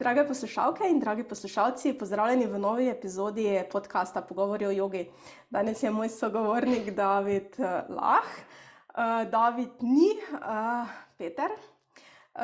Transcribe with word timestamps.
Drage 0.00 0.26
poslušalke 0.26 0.84
in 0.88 1.00
dragi 1.00 1.24
poslušalci, 1.28 1.92
pozdravljeni 1.92 2.46
v 2.46 2.58
novi 2.58 2.88
epizodi 2.88 3.62
podcasta 3.72 4.22
Pogovori 4.22 4.66
o 4.66 4.70
jogi. 4.70 5.10
Danes 5.50 5.82
je 5.82 5.90
moj 5.90 6.08
sogovornik 6.08 6.90
David 6.90 7.58
uh, 7.58 7.66
Lah. 7.96 8.24
Uh, 8.88 9.30
David 9.30 9.68
ni 9.80 10.08
uh, 10.32 10.88
Peter, 11.18 11.50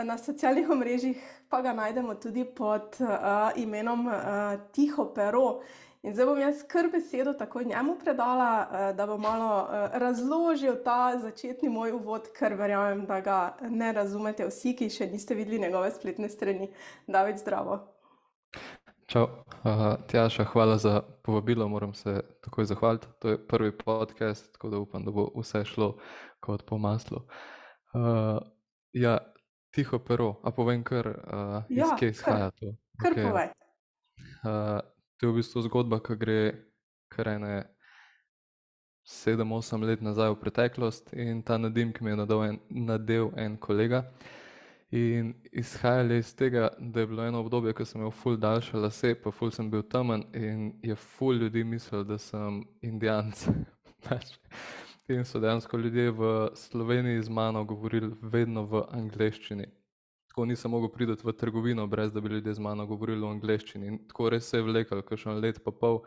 na 0.04 0.18
socialnih 0.18 0.71
omrežjih 0.71 1.16
pa 1.48 1.62
ga 1.62 1.72
najdemo 1.72 2.14
tudi 2.14 2.45
pod 2.45 2.96
imenom 3.57 4.11
Tiho 4.73 5.12
Pero. 5.14 5.61
In 6.07 6.14
zdaj 6.14 6.27
bom 6.27 6.38
jaz 6.38 6.61
kar 6.70 6.86
besedo 6.93 7.32
takoj 7.34 7.64
njemu 7.64 7.96
predala, 7.98 8.50
eh, 8.62 8.93
da 8.94 9.07
bo 9.07 9.17
malo 9.18 9.67
eh, 9.67 9.99
razložil 9.99 10.76
ta 10.85 11.18
začetni 11.18 11.68
moj 11.68 11.93
uvod, 11.99 12.29
ker 12.39 12.54
verjamem, 12.54 13.03
da 13.07 13.21
ga 13.21 13.57
ne 13.61 13.90
razumete 13.93 14.46
vsi, 14.46 14.77
ki 14.79 14.86
še 14.90 15.11
niste 15.11 15.35
videli 15.35 15.58
njegove 15.58 15.90
spletne 15.90 16.30
strani. 16.30 16.71
David, 17.07 17.43
zdravo. 17.43 17.80
Čau, 19.07 19.27
uh, 19.27 19.99
Tjaša, 20.07 20.44
hvala 20.54 20.79
za 20.79 21.03
povabilo. 21.27 21.68
Moram 21.68 21.94
se 21.94 22.21
takoj 22.43 22.64
zahvaliti. 22.64 23.07
To 23.18 23.35
je 23.35 23.43
prvi 23.49 23.75
podcast, 23.79 24.52
tako 24.52 24.71
da 24.71 24.79
upam, 24.79 25.04
da 25.04 25.11
bo 25.11 25.29
vse 25.35 25.64
šlo 25.64 25.96
kot 26.41 26.66
po 26.66 26.79
maslu. 26.79 27.27
Uh, 27.94 28.38
ja, 28.93 29.18
tiho 29.75 29.99
pero, 29.99 30.36
a 30.43 30.50
povem, 30.50 30.85
kar 30.85 31.07
uh, 31.07 31.63
iz 31.68 31.82
ja, 31.82 31.94
kje 31.99 32.14
izhaja 32.14 32.50
to. 32.50 32.77
Kar 33.02 33.12
okay. 33.12 33.27
povej. 33.27 33.48
Uh, 34.47 34.95
To 35.16 35.27
je 35.27 35.33
v 35.33 35.36
bistvu 35.41 35.62
zgodba, 35.64 35.97
ki 36.05 36.14
gre 36.20 36.41
kar 37.08 37.28
ene 37.28 37.64
7-8 39.06 39.86
let 39.86 40.02
nazaj 40.02 40.34
v 40.34 40.41
preteklost 40.41 41.12
in 41.14 41.42
ta 41.42 41.56
nadim, 41.58 41.92
ki 41.92 42.04
mi 42.04 42.10
je 42.10 42.16
nadel 42.16 42.42
en, 42.44 42.58
nadel 42.68 43.30
en 43.36 43.56
kolega. 43.56 44.02
In 44.91 45.32
izhajali 45.52 46.18
iz 46.18 46.34
tega, 46.36 46.68
da 46.78 47.00
je 47.00 47.06
bilo 47.06 47.24
eno 47.24 47.41
obdobje, 47.41 47.72
ko 47.72 47.84
sem 47.84 48.00
imel 48.00 48.12
ful 48.12 48.36
daljše 48.36 48.76
lase, 48.76 49.14
pa 49.14 49.30
ful 49.30 49.50
sem 49.50 49.70
bil 49.70 49.82
temen 49.82 50.26
in 50.34 50.68
je 50.82 50.94
ful 50.94 51.34
ljudi 51.34 51.64
mislil, 51.64 52.04
da 52.04 52.19
sem 52.19 52.60
indijanc. 52.82 53.46
Pač. 54.04 54.36
in 55.08 55.24
so 55.24 55.41
dejansko 55.41 55.78
ljudje 55.78 56.10
v 56.10 56.50
Sloveniji 56.54 57.22
z 57.22 57.28
mano 57.28 57.64
govorili 57.64 58.10
vedno 58.22 58.66
v 58.66 58.82
angleščini 58.91 59.66
tako 60.36 60.44
nisem 60.44 60.70
mogel 60.70 60.90
priti 60.92 61.24
v 61.24 61.32
trgovino, 61.32 61.86
brez 61.86 62.12
da 62.12 62.20
bi 62.20 62.28
ljudje 62.28 62.54
z 62.54 62.60
mano 62.60 62.84
govorili 62.86 63.20
v 63.20 63.30
angleščini. 63.30 63.86
In 63.88 63.98
tako 64.08 64.28
res 64.28 64.50
se 64.50 64.58
je 64.58 64.64
vlekel, 64.66 65.00
kot 65.02 65.16
še 65.18 65.30
en 65.32 65.38
let 65.40 65.62
pa 65.64 65.72
pol 65.72 66.02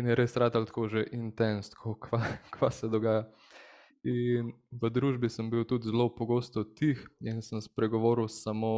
in 0.00 0.08
je 0.08 0.14
res 0.16 0.36
radil 0.40 0.64
tako 0.64 0.86
že 0.88 1.02
intens, 1.12 1.68
tako 1.74 1.92
kva, 2.00 2.22
kva 2.56 2.70
se 2.72 2.88
dogaja. 2.88 3.26
In 4.08 4.48
v 4.72 4.90
družbi 4.90 5.28
sem 5.28 5.50
bil 5.52 5.66
tudi 5.68 5.90
zelo 5.90 6.08
pogosto 6.08 6.64
tih 6.64 7.02
in 7.20 7.42
sem 7.44 7.60
spregovoril 7.60 8.30
samo, 8.32 8.72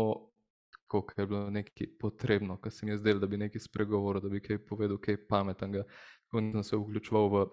ko 0.91 1.05
je 1.15 1.29
bilo 1.31 1.45
nekaj 1.47 1.93
potrebno, 2.01 2.59
kar 2.59 2.75
se 2.75 2.83
mi 2.83 2.91
je 2.91 2.99
zdelo, 2.99 3.23
da 3.23 3.31
bi 3.31 3.39
nekaj 3.39 3.69
spregovoril, 3.69 4.25
da 4.25 4.35
bi 4.35 4.43
kaj 4.43 4.65
povedal, 4.67 4.99
kaj 4.99 5.21
pametnega. 5.31 5.87
Tako 6.27 6.43
nisem 6.43 6.67
se 6.67 6.83
vključeval 6.83 7.31
v 7.37 7.47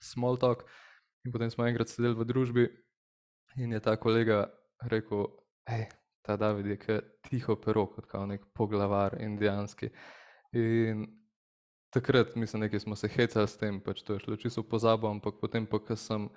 small 0.00 0.40
talk. 0.40 0.64
In 1.28 1.36
potem 1.36 1.52
smo 1.52 1.68
enkrat 1.68 1.92
sedeli 1.92 2.16
v 2.16 2.24
družbi 2.24 2.66
in 3.60 3.76
je 3.76 3.84
ta 3.84 3.98
kolega 4.00 4.46
rekel, 4.88 5.28
hej, 5.68 5.90
ta 6.26 6.36
David 6.36 6.66
je 6.66 6.78
kot 6.82 7.12
tiho 7.28 7.56
pero, 7.62 7.86
kot 7.86 8.12
nek 8.28 8.44
poglavar 8.54 9.16
indijanski. 9.22 9.90
In 10.52 11.06
takrat, 11.90 12.34
mislim, 12.36 12.68
da 12.68 12.80
smo 12.80 12.96
se 12.96 13.08
hecali 13.08 13.48
s 13.48 13.56
tem, 13.56 13.80
pač 13.80 14.02
to 14.02 14.16
je 14.16 14.20
šlo 14.20 14.36
čisto 14.36 14.62
pozabo, 14.62 15.08
ampak 15.08 15.40
potem, 15.40 15.66
pa, 15.66 15.78
ko 15.78 15.96
sem 15.96 16.28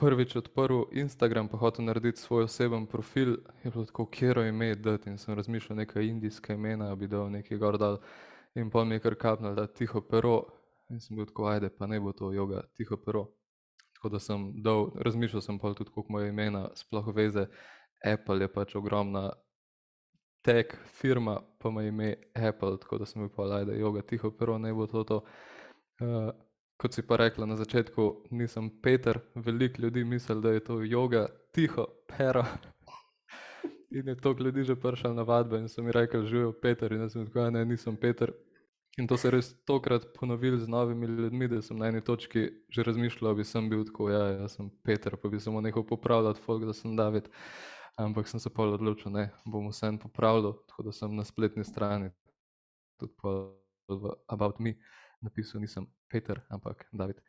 prvič 0.00 0.36
odprl 0.36 0.88
Instagram, 0.92 1.48
pa 1.48 1.58
hotel 1.60 1.84
narediti 1.84 2.20
svoj 2.20 2.44
oseben 2.44 2.86
profil, 2.86 3.36
je 3.64 3.70
bilo 3.70 3.84
tako, 3.84 4.06
kje 4.06 4.32
je 4.36 4.48
ime, 4.48 4.74
da 4.74 4.96
in 5.06 5.18
sem 5.18 5.34
razmišljal 5.34 5.76
neka 5.76 6.00
indijska 6.00 6.54
imena, 6.54 6.94
bi 6.96 7.06
dal 7.06 7.30
neki 7.30 7.56
gordal. 7.56 7.98
In 8.54 8.70
pa 8.70 8.84
mi 8.84 8.94
je 8.94 9.00
kar 9.00 9.14
kapnil, 9.14 9.54
da 9.54 9.66
tiho 9.66 10.00
pero. 10.00 10.42
In 10.90 11.00
sem 11.00 11.16
bil 11.16 11.26
tako, 11.26 11.46
ajde, 11.48 11.70
pa 11.70 11.86
ne 11.86 12.00
bo 12.00 12.12
to 12.12 12.32
yoga, 12.32 12.62
tiho 12.76 12.96
pero. 12.96 13.26
Tako 13.94 14.08
da 14.08 14.18
sem 14.18 14.50
dal, 14.62 14.90
razmišljal 15.00 15.42
sem 15.42 15.58
pa 15.58 15.74
tudi, 15.74 15.90
koliko 15.90 16.12
moje 16.12 16.28
imena 16.28 16.68
sploh 16.74 17.14
veze. 17.14 17.46
Apple 18.04 18.40
je 18.40 18.48
pač 18.48 18.74
ogromna 18.74 19.30
tech 20.42 20.74
firma, 20.86 21.40
pa 21.58 21.68
ima 21.68 21.82
ime 21.82 22.14
Apple, 22.34 22.78
tako 22.78 22.98
da 22.98 23.06
sem 23.06 23.22
jim 23.22 23.30
povedal, 23.30 23.64
da 23.64 23.72
je 23.72 23.84
yoga 23.84 24.02
tiho, 24.02 24.30
pero 24.30 24.58
ne 24.58 24.72
bo 24.72 24.86
to. 24.86 25.04
to. 25.04 25.24
Uh, 26.00 26.32
kot 26.76 26.94
si 26.94 27.02
pa 27.06 27.16
rekla 27.16 27.46
na 27.46 27.56
začetku, 27.56 28.26
nisem 28.30 28.70
Peter, 28.82 29.20
veliko 29.34 29.82
ljudi 29.82 30.04
misli, 30.04 30.40
da 30.42 30.50
je 30.50 30.64
to 30.64 30.80
yoga 30.82 31.26
tiho, 31.52 31.86
pero. 32.16 32.44
In 33.90 34.08
je 34.08 34.16
to 34.16 34.34
ljudi 34.40 34.64
že 34.64 34.74
prišel 34.76 35.14
na 35.14 35.22
vadbe 35.22 35.58
in 35.58 35.68
so 35.68 35.82
mi 35.82 35.92
rekli, 35.92 36.38
je 36.38 36.52
Peter, 36.62 36.92
in 36.92 37.00
jaz 37.00 37.12
sem 37.12 37.26
rekel, 37.26 37.50
ne, 37.50 37.64
nisem 37.64 37.96
Peter. 37.96 38.32
In 38.98 39.06
to 39.06 39.16
se 39.16 39.28
je 39.28 39.30
res 39.30 39.50
tokrat 39.64 40.06
ponovil 40.16 40.56
z 40.58 40.68
novimi 40.68 41.06
ljudmi, 41.06 41.48
da 41.48 41.62
sem 41.62 41.76
na 41.76 41.86
eni 41.88 42.00
točki 42.00 42.48
že 42.68 42.82
razmišljal, 42.82 43.30
da 43.30 43.36
bi 43.36 43.44
sem 43.44 43.68
bil 43.68 43.84
tako, 43.84 44.08
ja, 44.10 44.22
jaz 44.40 44.56
sem 44.56 44.70
Peter, 44.82 45.16
pa 45.16 45.28
bi 45.28 45.40
samo 45.40 45.60
nekaj 45.60 45.84
popravljal, 45.86 46.34
folk, 46.34 46.64
da 46.64 46.72
sem 46.72 46.96
David. 46.96 47.28
Uh, 47.28 47.81
ampak 47.96 48.28
sem 48.28 48.40
se 48.40 48.50
pa 48.50 48.62
odločil, 48.62 49.12
da 49.12 49.28
bom 49.46 49.68
vse 49.68 49.86
en 49.86 49.98
popravil, 49.98 50.52
tako 50.68 50.82
da 50.88 50.92
sem 50.92 51.16
na 51.16 51.24
spletni 51.24 51.64
strani 51.64 52.10
tudi 52.98 53.14
v 53.88 54.14
About 54.28 54.58
Me 54.58 54.76
napisal, 55.20 55.60
nisem 55.60 55.86
Peter, 56.08 56.42
ampak 56.50 56.86
David. 56.92 57.20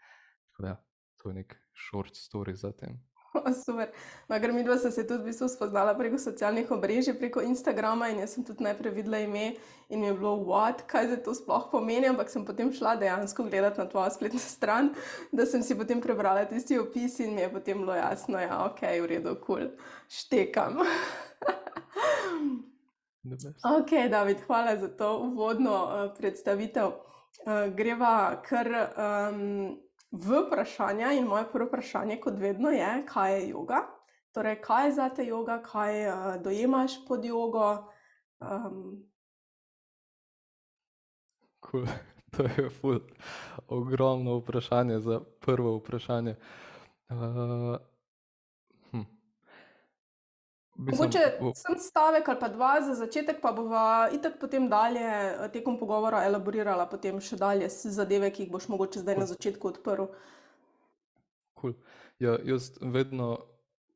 Tako 0.51 0.61
da, 0.61 0.67
ja, 0.67 0.77
to 1.17 1.29
je 1.29 1.35
nek 1.35 1.57
short 1.73 2.15
story 2.15 2.55
za 2.55 2.71
tem. 2.71 2.99
Super. 3.65 3.89
No, 4.29 4.39
ker 4.39 4.53
mi 4.53 4.63
dva 4.63 4.77
sta 4.77 4.91
se 4.91 5.07
tudi 5.07 5.23
v 5.23 5.25
bistvu 5.31 5.47
spoznala 5.49 5.95
preko 5.97 6.17
socialnih 6.21 6.71
omrežij, 6.71 7.17
preko 7.17 7.41
Instagrama 7.41 8.09
in 8.11 8.19
jaz 8.23 8.31
sem 8.35 8.43
tudi 8.45 8.63
najprej 8.65 8.91
videla 8.93 9.19
ime 9.23 9.55
in 9.89 9.99
mi 9.99 10.07
je 10.07 10.13
bilo, 10.17 10.35
what, 10.45 10.83
kaj 10.89 11.07
za 11.09 11.17
to 11.25 11.33
sploh 11.37 11.69
pomeni, 11.71 12.07
ampak 12.09 12.29
sem 12.29 12.45
potem 12.45 12.71
šla 12.73 12.95
dejansko 13.01 13.43
gledati 13.49 13.79
na 13.81 13.85
tvojo 13.89 14.09
spletno 14.13 14.39
stran, 14.39 14.93
da 15.31 15.45
sem 15.45 15.63
si 15.63 15.77
potem 15.77 16.01
prebrala 16.01 16.45
tisti 16.49 16.79
opis 16.79 17.19
in 17.19 17.35
mi 17.35 17.41
je 17.41 17.51
potem 17.51 17.77
bilo 17.83 17.95
jasno, 17.95 18.39
ja, 18.41 18.65
ok, 18.65 18.81
v 18.81 19.05
redu, 19.15 19.35
kul, 19.35 19.43
cool. 19.45 19.67
štekam. 20.09 20.73
ok, 23.77 23.91
David, 24.11 24.37
hvala 24.47 24.77
za 24.77 24.87
to 24.97 25.17
uvodno 25.29 25.75
uh, 25.83 25.89
predstavitev. 26.17 26.87
Uh, 27.43 27.75
greva 27.75 28.41
kar. 28.45 28.67
Um, 28.97 29.83
v 30.13 30.45
vprašanja. 30.45 31.11
In 31.17 31.27
moje 31.27 31.47
prvo 31.51 31.67
vprašanje, 31.67 32.19
kot 32.21 32.37
vedno, 32.39 32.69
je, 32.69 33.03
kaj 33.09 33.33
je 33.33 33.49
yoga. 33.53 33.81
Torej, 34.33 34.61
kaj 34.61 34.85
je 34.85 34.91
za 34.93 35.09
te 35.09 35.25
yoga, 35.25 35.59
kaj 35.65 36.07
uh, 36.07 36.41
dojemaš 36.43 37.01
pod 37.07 37.25
jogo. 37.25 37.89
Um... 38.39 39.03
Cool. 41.65 41.85
To 42.33 42.43
je 42.43 42.69
ful. 42.69 42.99
ogromno 43.67 44.37
vprašanje 44.37 44.99
za 44.99 45.19
prvo 45.39 45.75
vprašanje. 45.77 46.35
Uh, 47.09 47.77
Mogoče 50.75 51.19
sem 51.55 51.75
stavek 51.79 52.29
ali 52.29 52.39
pa 52.39 52.47
dva 52.49 52.81
za 52.81 52.95
začetek, 52.97 53.41
pa 53.41 53.51
bova 53.53 54.09
itak 54.13 54.39
potem 54.41 54.69
dalje 54.69 55.05
eh, 55.05 55.49
tekom 55.53 55.77
pogovora 55.79 56.23
elaborirala 56.25 56.87
potem 56.89 57.19
še 57.21 57.37
dalje 57.37 57.69
zadeve, 57.69 58.31
ki 58.33 58.45
jih 58.47 58.51
boš 58.51 58.67
mogoče 58.73 59.03
zdaj 59.05 59.19
na 59.21 59.27
začetku 59.29 59.69
odprl. 59.69 60.09
Cool. 61.61 61.75
Ja, 62.19 62.39
jaz 62.41 62.71
vedno, 62.81 63.37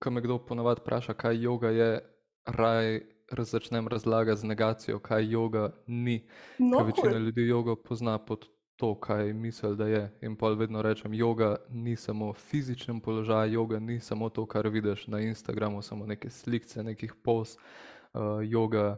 ko 0.03 0.13
me 0.13 0.21
kdo 0.21 0.37
ponavadi 0.45 0.83
vpraša, 0.83 1.17
kaj 1.17 1.41
yoga 1.41 1.73
je, 1.73 1.89
raj 2.45 3.01
začnem 3.27 3.87
razlagati 3.87 4.41
z 4.41 4.47
negacijo, 4.47 4.99
kaj 4.99 5.25
yoga 5.25 5.71
ni. 5.87 6.27
No, 6.59 6.83
večina 6.85 7.17
cool. 7.17 7.25
ljudi 7.25 7.49
yoga 7.49 7.75
pozna 7.75 8.17
pod 8.17 8.45
to, 8.77 8.99
kaj 8.99 9.33
misli, 9.33 9.75
da 9.75 9.87
je. 9.87 10.19
In 10.21 10.35
pa 10.35 10.49
vedno 10.49 10.81
rečem, 10.81 11.11
yoga 11.13 11.55
ni 11.69 11.95
samo 11.95 12.33
fizičen 12.33 13.01
položaj, 13.01 13.49
yoga 13.49 13.79
ni 13.79 13.99
samo 13.99 14.29
to, 14.29 14.45
kar 14.45 14.67
vidiš 14.67 15.07
na 15.07 15.19
Instagramu, 15.19 15.81
samo 15.81 16.05
neke 16.05 16.29
slike, 16.29 16.83
nekih 16.83 17.13
pos. 17.23 17.57
Uh, 18.13 18.21
yoga 18.43 18.97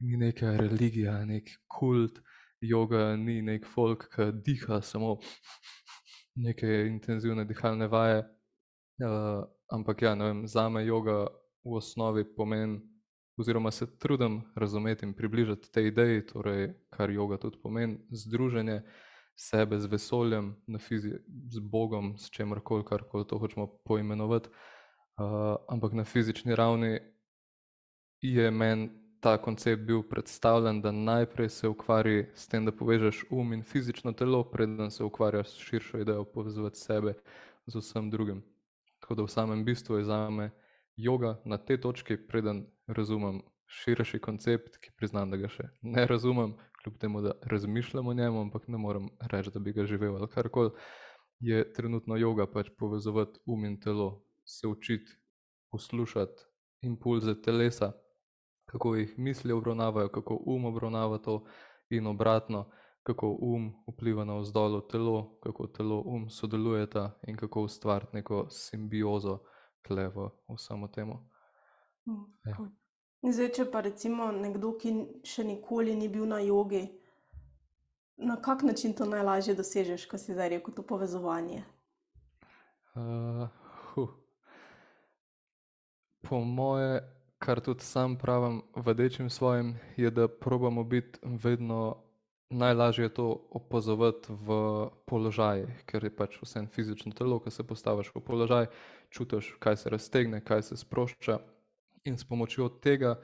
ni 0.00 0.16
neka 0.16 0.56
religija, 0.56 1.24
nek 1.24 1.50
kult, 1.68 2.20
yoga 2.60 3.16
ni 3.16 3.42
nek 3.42 3.66
folk, 3.66 4.08
ki 4.14 4.32
diha 4.44 4.80
samo 4.82 5.18
neke 6.34 6.86
intenzivne 6.86 7.44
dihalne 7.44 7.86
vaje. 7.86 8.24
Uh, 8.98 9.44
ampak 9.70 10.02
ja, 10.02 10.14
vem, 10.14 10.46
za 10.46 10.68
me 10.68 10.82
yoga 10.86 11.26
v 11.64 11.76
osnovi 11.76 12.24
pomeni. 12.36 12.80
Oziroma, 13.38 13.70
se 13.70 13.86
trudim 13.98 14.42
razumeti 14.56 15.06
in 15.06 15.14
približati 15.14 15.70
te 15.72 15.86
ideje, 15.86 16.26
torej, 16.26 16.74
kar 16.90 17.08
yoga 17.08 17.38
tudi 17.40 17.56
pomeni, 17.62 17.96
združenje, 18.10 18.74
uh, 18.74 19.09
sebe 19.36 19.78
z 19.78 19.86
vesoljem, 19.86 20.56
fizi, 20.78 21.12
z 21.48 21.58
Bogom, 21.58 22.16
s 22.18 22.30
čemer 22.30 22.60
koli, 22.60 22.84
kar 22.84 23.04
koli 23.08 23.26
to 23.26 23.38
hočemo 23.38 23.66
poimenovati. 23.84 24.48
Uh, 25.20 25.56
ampak 25.68 25.92
na 25.92 26.04
fizični 26.04 26.54
ravni 26.54 26.98
je 28.20 28.50
meni 28.50 28.90
ta 29.20 29.36
koncept 29.36 29.82
bil 29.82 30.02
predstavljen, 30.02 30.80
da 30.82 30.92
najprej 30.92 31.48
se 31.48 31.68
ukvarja 31.68 32.24
s 32.34 32.48
tem, 32.48 32.64
da 32.64 32.72
povežeš 32.72 33.24
um 33.30 33.52
in 33.52 33.62
fizično 33.62 34.12
telo, 34.12 34.44
preden 34.44 34.90
se 34.90 35.04
ukvarjaš 35.04 35.48
s 35.48 35.56
širšo 35.56 35.98
idejo 35.98 36.24
povezovati 36.24 36.78
sebe 36.78 37.14
z 37.66 37.76
vsem 37.76 38.10
drugim. 38.10 38.42
Tako 39.00 39.14
da 39.14 39.22
v 39.22 39.28
samem 39.28 39.64
bistvu 39.64 39.96
je 39.96 40.04
za 40.04 40.30
me 40.30 40.50
yoga 40.96 41.36
na 41.44 41.58
tej 41.58 41.80
točki, 41.80 42.16
preden 42.16 42.66
razumem 42.86 43.42
širši 43.66 44.18
koncept, 44.18 44.76
ki 44.76 44.90
priznam, 44.96 45.30
da 45.30 45.36
ga 45.36 45.48
še 45.48 45.68
ne 45.82 46.06
razumem, 46.06 46.56
kljub 46.82 46.98
temu, 46.98 47.20
da 47.20 47.32
razmišljam 47.42 48.08
o 48.08 48.14
njem, 48.14 48.36
ampak 48.36 48.68
ne 48.68 48.78
morem 48.78 49.08
reči, 49.20 49.50
da 49.54 49.58
bi 49.58 49.72
ga 49.72 49.84
živel 49.86 50.16
ali 50.16 50.28
karkoli. 50.28 50.70
Je 51.40 51.72
trenutno 51.72 52.16
yoga 52.16 52.46
pač 52.52 52.70
povezovati 52.78 53.40
um 53.46 53.64
in 53.64 53.80
telo, 53.80 54.24
se 54.44 54.68
učiti 54.68 55.12
poslušati 55.70 56.42
impulze 56.82 57.42
telesa, 57.42 57.92
kako 58.64 58.94
jih 58.94 59.18
misli 59.18 59.52
obravnavajo, 59.52 60.08
kako 60.08 60.42
um 60.46 60.64
obravnava 60.64 61.18
to, 61.18 61.44
in 61.90 62.06
obratno, 62.06 62.70
kako 63.02 63.38
um 63.40 63.72
vpliva 63.88 64.24
na 64.24 64.38
vzdolj 64.38 64.80
telo, 64.90 65.38
kako 65.42 65.66
telo 65.66 66.02
um 66.06 66.30
sodelujeta 66.30 67.18
in 67.26 67.36
kako 67.36 67.62
ustvariti 67.62 68.16
neko 68.16 68.46
simbiozo 68.50 69.38
klevo 69.86 70.44
vsemu 70.54 70.92
temu. 70.92 71.14
Mm, 72.06 72.50
ja. 72.50 72.56
Zdaj, 73.20 73.50
če 73.52 73.64
pa 73.68 73.82
recimo 73.84 74.30
nekdo, 74.32 74.72
ki 74.80 74.94
še 75.28 75.44
nikoli 75.44 75.92
ni 75.96 76.08
bil 76.08 76.24
na 76.24 76.38
jogi, 76.40 76.86
na 78.16 78.36
kak 78.40 78.62
način 78.62 78.94
to 78.96 79.04
najlažje 79.04 79.54
dosežeš, 79.54 80.06
ko 80.08 80.18
si 80.18 80.32
zdaj 80.32 80.48
rekel 80.56 80.74
to 80.74 80.82
povezovanje? 80.82 81.60
Uh, 82.96 83.44
huh. 83.92 84.08
Po 86.24 86.40
moje, 86.40 87.02
kar 87.38 87.60
tudi 87.60 87.84
sam 87.84 88.16
pravim, 88.16 88.62
vadečim 88.76 89.30
svojim, 89.30 89.76
je, 89.96 90.10
da 90.10 90.28
probamo 90.28 90.84
biti 90.84 91.20
vedno 91.22 92.00
najlažje 92.50 93.08
to 93.14 93.46
opazovati 93.50 94.32
v 94.32 94.88
položajih, 95.06 95.84
ker 95.86 96.04
je 96.04 96.16
pač 96.16 96.40
vse 96.42 96.66
fizično 96.72 97.12
telo, 97.12 97.38
ki 97.38 97.50
se 97.50 97.66
postaviš 97.66 98.14
v 98.14 98.20
položaj, 98.20 98.66
čutiš, 99.10 99.54
kaj 99.60 99.76
se 99.76 99.90
raztegne, 99.90 100.40
kaj 100.40 100.62
se 100.62 100.76
sprošča. 100.76 101.38
In 102.04 102.16
s 102.18 102.24
pomočjo 102.24 102.68
tega, 102.68 103.18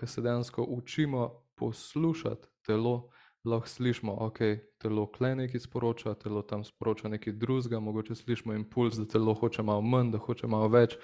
ki 0.00 0.06
se 0.06 0.22
dejansko 0.22 0.64
učimo 0.68 1.44
poslušati 1.56 2.48
telo, 2.66 3.10
lahko 3.44 3.68
slišimo, 3.68 4.14
da 4.14 4.24
okay, 4.26 4.58
telo 4.78 5.06
kle 5.12 5.34
nekaj 5.36 5.60
sporoča, 5.60 6.14
telo 6.14 6.42
tam 6.42 6.64
sporoča 6.64 7.08
nekaj 7.08 7.32
drugega, 7.32 7.80
mogoče 7.80 8.14
slišimo 8.14 8.54
impuls, 8.54 8.96
da 8.96 9.06
telo 9.08 9.34
hoče 9.34 9.62
malo 9.62 9.82
manj, 9.82 10.10
da 10.10 10.18
hoče 10.18 10.46
malo 10.46 10.68
več. 10.68 10.96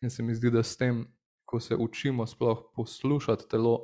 In 0.00 0.10
se 0.10 0.22
mi 0.22 0.34
zdi, 0.34 0.50
da 0.50 0.62
s 0.62 0.76
tem, 0.76 1.04
ko 1.44 1.60
se 1.60 1.76
učimo 1.76 2.26
sploh 2.26 2.62
poslušati 2.74 3.48
telo, 3.50 3.74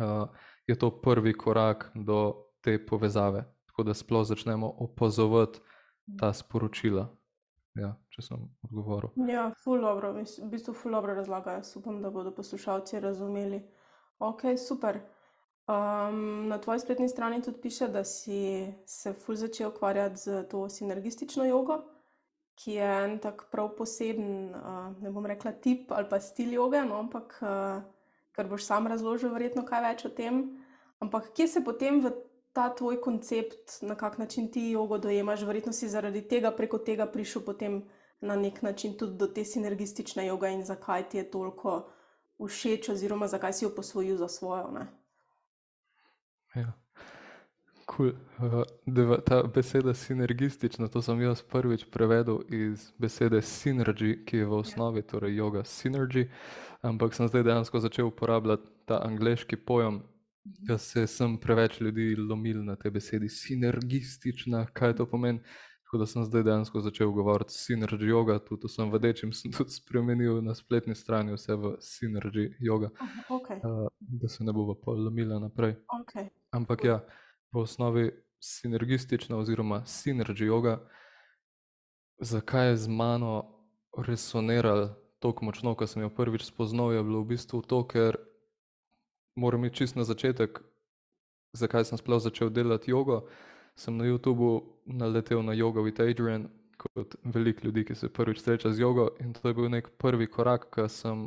uh, 0.00 0.28
je 0.66 0.78
to 0.78 0.90
prvi 1.00 1.34
korak 1.36 1.90
do 1.94 2.46
te 2.60 2.86
povezave, 2.86 3.44
tako 3.66 3.82
da 3.82 3.94
sploh 3.94 4.26
začnemo 4.26 4.66
opazovati 4.66 5.60
ta 6.18 6.32
sporočila. 6.32 7.16
Ja, 7.74 7.99
če 8.10 8.24
sem 8.26 8.42
odgovoril. 8.66 9.12
Ja, 9.28 9.50
ful 9.64 9.80
dobro, 9.84 10.12
v 10.16 10.50
bistvu 10.50 10.74
ful 10.74 10.96
dobro 10.96 11.14
razlagajo. 11.14 11.62
Upam, 11.80 12.02
da 12.02 12.10
bodo 12.10 12.34
poslušalci 12.34 13.00
razumeli. 13.00 13.62
Ok, 14.18 14.42
super. 14.58 15.00
Um, 15.70 16.48
na 16.50 16.58
tvoji 16.58 16.82
spletni 16.82 17.08
strani 17.08 17.42
tudi 17.42 17.60
piše, 17.62 17.88
da 17.88 18.04
si 18.04 18.66
se 18.86 19.12
ful 19.12 19.38
začel 19.38 19.70
ukvarjati 19.70 20.16
z 20.16 20.42
to 20.50 20.68
sinergistično 20.68 21.46
jogo 21.46 21.82
ki 22.60 22.76
je 22.76 22.88
en 23.04 23.18
tak 23.18 23.46
prav 23.50 23.72
poseben, 23.76 24.52
uh, 24.52 24.90
ne 25.00 25.10
bom 25.10 25.26
rekla 25.26 25.52
tip 25.52 25.92
ali 25.96 26.08
pa 26.10 26.20
stil 26.20 26.52
joge, 26.52 26.82
no, 26.84 26.98
ampak 27.00 27.38
uh, 27.40 27.80
ker 28.36 28.50
boš 28.50 28.66
sam 28.68 28.88
razložil, 28.90 29.32
verjetno 29.32 29.64
kaj 29.64 29.84
več 29.86 30.04
o 30.04 30.10
tem. 30.12 30.42
Ampak 31.00 31.30
kje 31.36 31.46
se 31.48 31.62
potem 31.64 32.02
v 32.04 32.12
ta 32.52 32.68
tvoj 32.76 33.00
koncept, 33.00 33.80
na 33.86 33.96
kak 33.96 34.18
način 34.18 34.50
ti 34.52 34.70
jogo 34.74 34.98
dojemaš, 34.98 35.46
verjetno 35.48 35.72
si 35.72 35.88
zaradi 35.88 36.20
tega 36.28 36.50
preko 36.52 36.82
tega 36.84 37.06
prišel 37.08 37.46
potem 37.46 37.80
na 38.20 38.36
nek 38.36 38.62
način 38.62 38.98
tudi 38.98 39.16
do 39.16 39.26
te 39.26 39.44
sinergistične 39.44 40.26
joge 40.26 40.52
in 40.52 40.64
zakaj 40.64 41.08
ti 41.08 41.18
je 41.18 41.30
toliko 41.30 41.92
všeč, 42.48 42.88
oziroma 42.88 43.28
zakaj 43.28 43.52
si 43.52 43.64
jo 43.64 43.74
posvojil 43.76 44.16
za 44.16 44.28
svojo. 44.28 44.70
Ne? 44.70 44.86
Ja. 46.54 46.72
Cool. 47.96 48.12
Uh, 48.38 49.18
ta 49.26 49.42
beseda 49.42 49.94
sinergistična, 49.94 50.88
to 50.88 51.02
sem 51.02 51.20
jaz 51.20 51.42
prvič 51.42 51.84
prevedel 51.90 52.38
iz 52.48 52.92
besede 52.98 53.42
synergy, 53.42 54.14
ki 54.24 54.36
je 54.36 54.46
v 54.46 54.60
osnovi 54.62 55.02
torej 55.02 55.34
yoga 55.34 55.64
synergy, 55.66 56.28
ampak 56.82 57.14
sem 57.14 57.28
zdaj 57.28 57.42
dejansko 57.42 57.80
začel 57.80 58.06
uporabljati 58.06 58.68
ta 58.86 59.00
angliški 59.02 59.56
pojem, 59.56 60.02
ker 60.68 60.78
se 60.78 61.06
sem 61.06 61.34
preveč 61.38 61.80
ljudi 61.80 62.14
lomil 62.16 62.62
na 62.64 62.76
te 62.76 62.90
besedi 62.90 63.28
sinergistična, 63.28 64.66
kaj 64.72 64.96
to 65.02 65.06
pomeni. 65.06 65.42
Tako 65.90 65.98
da 65.98 66.06
sem 66.06 66.24
zdaj 66.24 66.42
dejansko 66.46 66.80
začel 66.80 67.10
govoriti 67.10 67.50
synergy 67.50 68.06
yoga, 68.06 68.38
tudi 68.38 68.68
sem 68.70 68.92
vedečim, 68.92 69.32
sem 69.34 69.50
tudi 69.58 69.74
spremenil 69.74 70.38
na 70.42 70.54
spletni 70.54 70.94
strani 70.94 71.34
vse 71.34 71.56
v 71.58 71.72
synergy 71.82 72.44
yoga, 72.62 72.92
okay. 73.26 73.58
uh, 73.58 73.88
da 73.98 74.28
se 74.28 74.44
ne 74.44 74.52
bo 74.52 74.74
pa 74.78 74.94
lomila 74.94 75.40
naprej. 75.42 75.74
Okay. 76.00 76.28
Ampak 76.54 76.84
ja 76.84 77.00
v 77.50 77.58
osnovi 77.58 78.06
sinergistična 78.38 79.36
oziroma 79.36 79.82
sinergy 79.82 80.46
yoga, 80.46 80.78
zakaj 82.22 82.68
je 82.68 82.76
z 82.76 82.88
mano 82.88 83.42
resoniral 83.98 84.94
tako 85.18 85.44
močno, 85.44 85.74
ko 85.74 85.90
sem 85.90 86.06
jo 86.06 86.14
prvič 86.14 86.46
spoznal, 86.46 86.92
je 86.92 87.02
bilo 87.02 87.26
v 87.26 87.34
bistvu 87.34 87.66
to, 87.66 87.82
ker 87.82 88.14
moram 89.34 89.64
iti 89.64 89.82
čist 89.82 89.98
na 89.98 90.06
začetek, 90.06 90.62
zakaj 91.52 91.84
sem 91.84 91.98
sploh 91.98 92.22
začel 92.22 92.50
delati 92.54 92.94
jogo. 92.94 93.26
Sem 93.80 93.96
na 93.96 94.04
YouTubu 94.04 94.62
naletel 94.84 95.42
na 95.42 95.54
Yoga 95.56 95.80
with 95.80 96.00
Adrian, 96.00 96.50
kot 96.76 97.14
veliko 97.24 97.64
ljudi, 97.64 97.84
ki 97.88 97.94
se 97.94 98.08
prvič 98.12 98.42
sreča 98.42 98.72
z 98.76 98.82
jogo, 98.82 99.08
in 99.20 99.32
to 99.32 99.48
je 99.48 99.54
bil 99.56 99.70
nek 99.72 99.88
prvi 99.96 100.26
korak, 100.26 100.66
ki 100.74 100.84
sem 100.92 101.22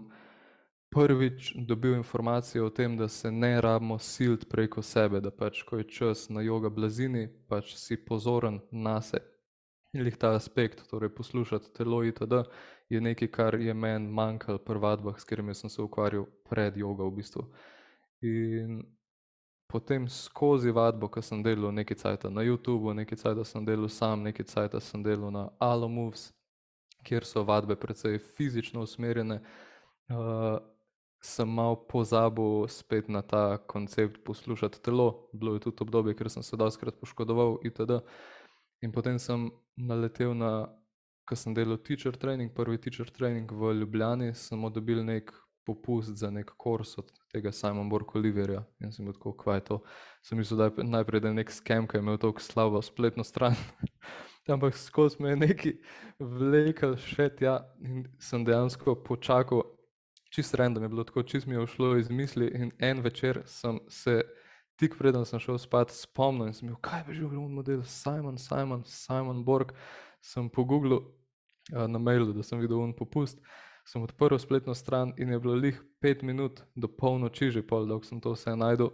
prvič 0.93 1.55
dobil 1.57 1.97
informacijo 1.97 2.67
o 2.67 2.69
tem, 2.69 2.97
da 2.97 3.07
se 3.07 3.31
ne 3.31 3.61
rabimo 3.61 3.97
siliti 3.97 4.45
preko 4.45 4.85
sebe, 4.85 5.21
da 5.21 5.31
pač, 5.31 5.63
ko 5.65 5.81
je 5.81 5.89
čas 5.89 6.29
na 6.29 6.45
jogo 6.45 6.69
blazini, 6.69 7.25
pač 7.49 7.73
si 7.73 7.97
pozoren 7.97 8.61
na 8.71 8.99
sebe. 9.01 9.25
Jih 9.97 10.17
ta 10.17 10.35
aspekt, 10.37 10.85
torej 10.89 11.09
poslušati 11.09 11.73
telo 11.73 12.03
itd., 12.05 12.45
je 12.89 13.01
nekaj, 13.01 13.31
kar 13.33 13.57
je 13.57 13.73
meni 13.73 14.13
manjkalo 14.13 14.61
pri 14.61 14.77
vadbah, 14.77 15.17
s 15.17 15.25
katerimi 15.25 15.57
sem 15.57 15.73
se 15.73 15.81
ukvarjal 15.81 16.29
pred 16.49 16.77
jogo 16.77 17.09
v 17.09 17.17
bistvu. 17.17 17.49
In 18.21 18.83
potem 19.73 20.05
skozi 20.09 20.69
vadbo, 20.71 21.07
ko 21.09 21.21
sem 21.25 21.39
delal 21.41 21.73
nekaj 21.73 21.97
cajta 21.97 22.29
na 22.29 22.43
YouTubu, 22.45 22.91
nekaj 22.93 23.17
cajta 23.23 23.45
sem 23.49 23.63
delal 23.65 23.89
sam, 23.89 24.21
nekaj 24.21 24.45
cajta 24.51 24.77
sem 24.79 25.01
delal 25.01 25.33
na 25.33 25.47
Alo 25.57 25.87
Moves, 25.89 26.27
kjer 27.01 27.25
so 27.25 27.41
vadbe 27.41 27.73
precej 27.81 28.19
fizično 28.37 28.83
usmerjene, 28.85 29.39
uh, 30.13 30.59
sem 31.25 31.49
mal 31.49 31.79
pozabil 31.89 32.67
spet 32.69 33.09
na 33.09 33.23
ta 33.25 33.57
koncept 33.57 34.21
poslušati 34.27 34.83
telo. 34.85 35.29
Bilo 35.33 35.55
je 35.57 35.65
tudi 35.65 35.87
obdobje, 35.87 36.13
ker 36.21 36.29
sem 36.29 36.45
se 36.45 36.59
doskrat 36.59 36.99
poškodoval 37.01 37.57
itd. 37.65 37.97
In 38.85 38.93
potem 38.93 39.17
sem 39.19 39.49
naletel 39.73 40.37
na, 40.37 40.51
ko 41.25 41.39
sem 41.39 41.57
delal 41.57 41.81
teacher 41.81 42.13
training, 42.13 42.53
prvi 42.53 42.77
teacher 42.77 43.09
training 43.09 43.49
v 43.49 43.73
Ljubljani, 43.81 44.35
sem 44.37 44.69
dobil 44.69 45.01
nek 45.01 45.33
popust 45.65 46.19
za 46.21 46.29
nek 46.29 46.53
kurs 46.61 46.93
od 47.01 47.09
tega 47.33 47.51
Simon 47.51 47.89
Bork 47.89 48.15
Oliverja. 48.15 48.61
In 48.83 48.91
sem 48.93 49.05
bil 49.05 49.15
tako, 49.17 49.33
kvaj 49.37 49.63
to. 49.69 49.79
Sem 50.21 50.37
mislil, 50.37 50.59
da 50.61 50.69
je 50.69 50.85
najprej 50.85 51.23
da 51.23 51.31
nek 51.33 51.51
skem, 51.51 51.87
ki 51.89 51.97
je 51.97 52.05
imel 52.05 52.19
tako 52.21 52.41
slabo 52.41 52.81
spletno 52.85 53.25
stran. 53.25 53.57
Ampak 54.53 54.77
skozi 54.77 55.23
me 55.23 55.31
je 55.31 55.39
neki 55.39 55.71
vlekel 56.19 56.97
še 56.99 57.29
tja 57.39 57.55
in 57.81 58.03
sem 58.21 58.43
dejansko 58.45 58.97
počakal, 59.07 59.63
čist 60.33 60.53
random 60.59 60.83
je 60.83 60.91
bilo 60.91 61.05
tako, 61.07 61.23
čist 61.23 61.47
mi 61.47 61.55
je 61.55 61.65
šlo 61.73 61.95
iz 61.97 62.11
misli. 62.13 62.51
In 62.53 62.71
en 62.77 63.01
večer 63.01 63.41
sem 63.49 63.79
se, 63.89 64.19
tik 64.77 64.99
preden 64.99 65.25
sem 65.25 65.41
šel 65.41 65.57
spat, 65.63 65.95
spomnil 65.95 66.51
in 66.51 66.57
sem 66.57 66.69
rekel, 66.69 66.83
kaj 66.85 67.05
je 67.07 67.21
že 67.21 67.33
bil 67.33 67.49
model 67.49 67.81
Simon, 67.87 68.37
Simon, 68.37 68.85
Simon 68.85 69.41
Borg. 69.47 69.73
Sem 70.23 70.45
pogooglil 70.53 71.01
uh, 71.01 71.87
na 71.89 71.99
mailu, 71.99 72.29
da 72.35 72.45
sem 72.45 72.61
videl 72.61 72.83
un 72.83 72.93
popust. 72.93 73.41
Sem 73.85 74.03
odprl 74.03 74.39
spletno 74.39 74.73
stran 74.73 75.13
in 75.17 75.29
je 75.29 75.39
bilo 75.39 75.55
lih 75.59 75.81
pet 75.99 76.21
minut 76.23 76.63
do 76.75 76.87
polnoči, 76.87 77.51
že 77.51 77.63
pol, 77.67 77.87
dok 77.87 78.05
sem 78.07 78.21
to 78.23 78.31
vse 78.31 78.55
najdel, 78.55 78.93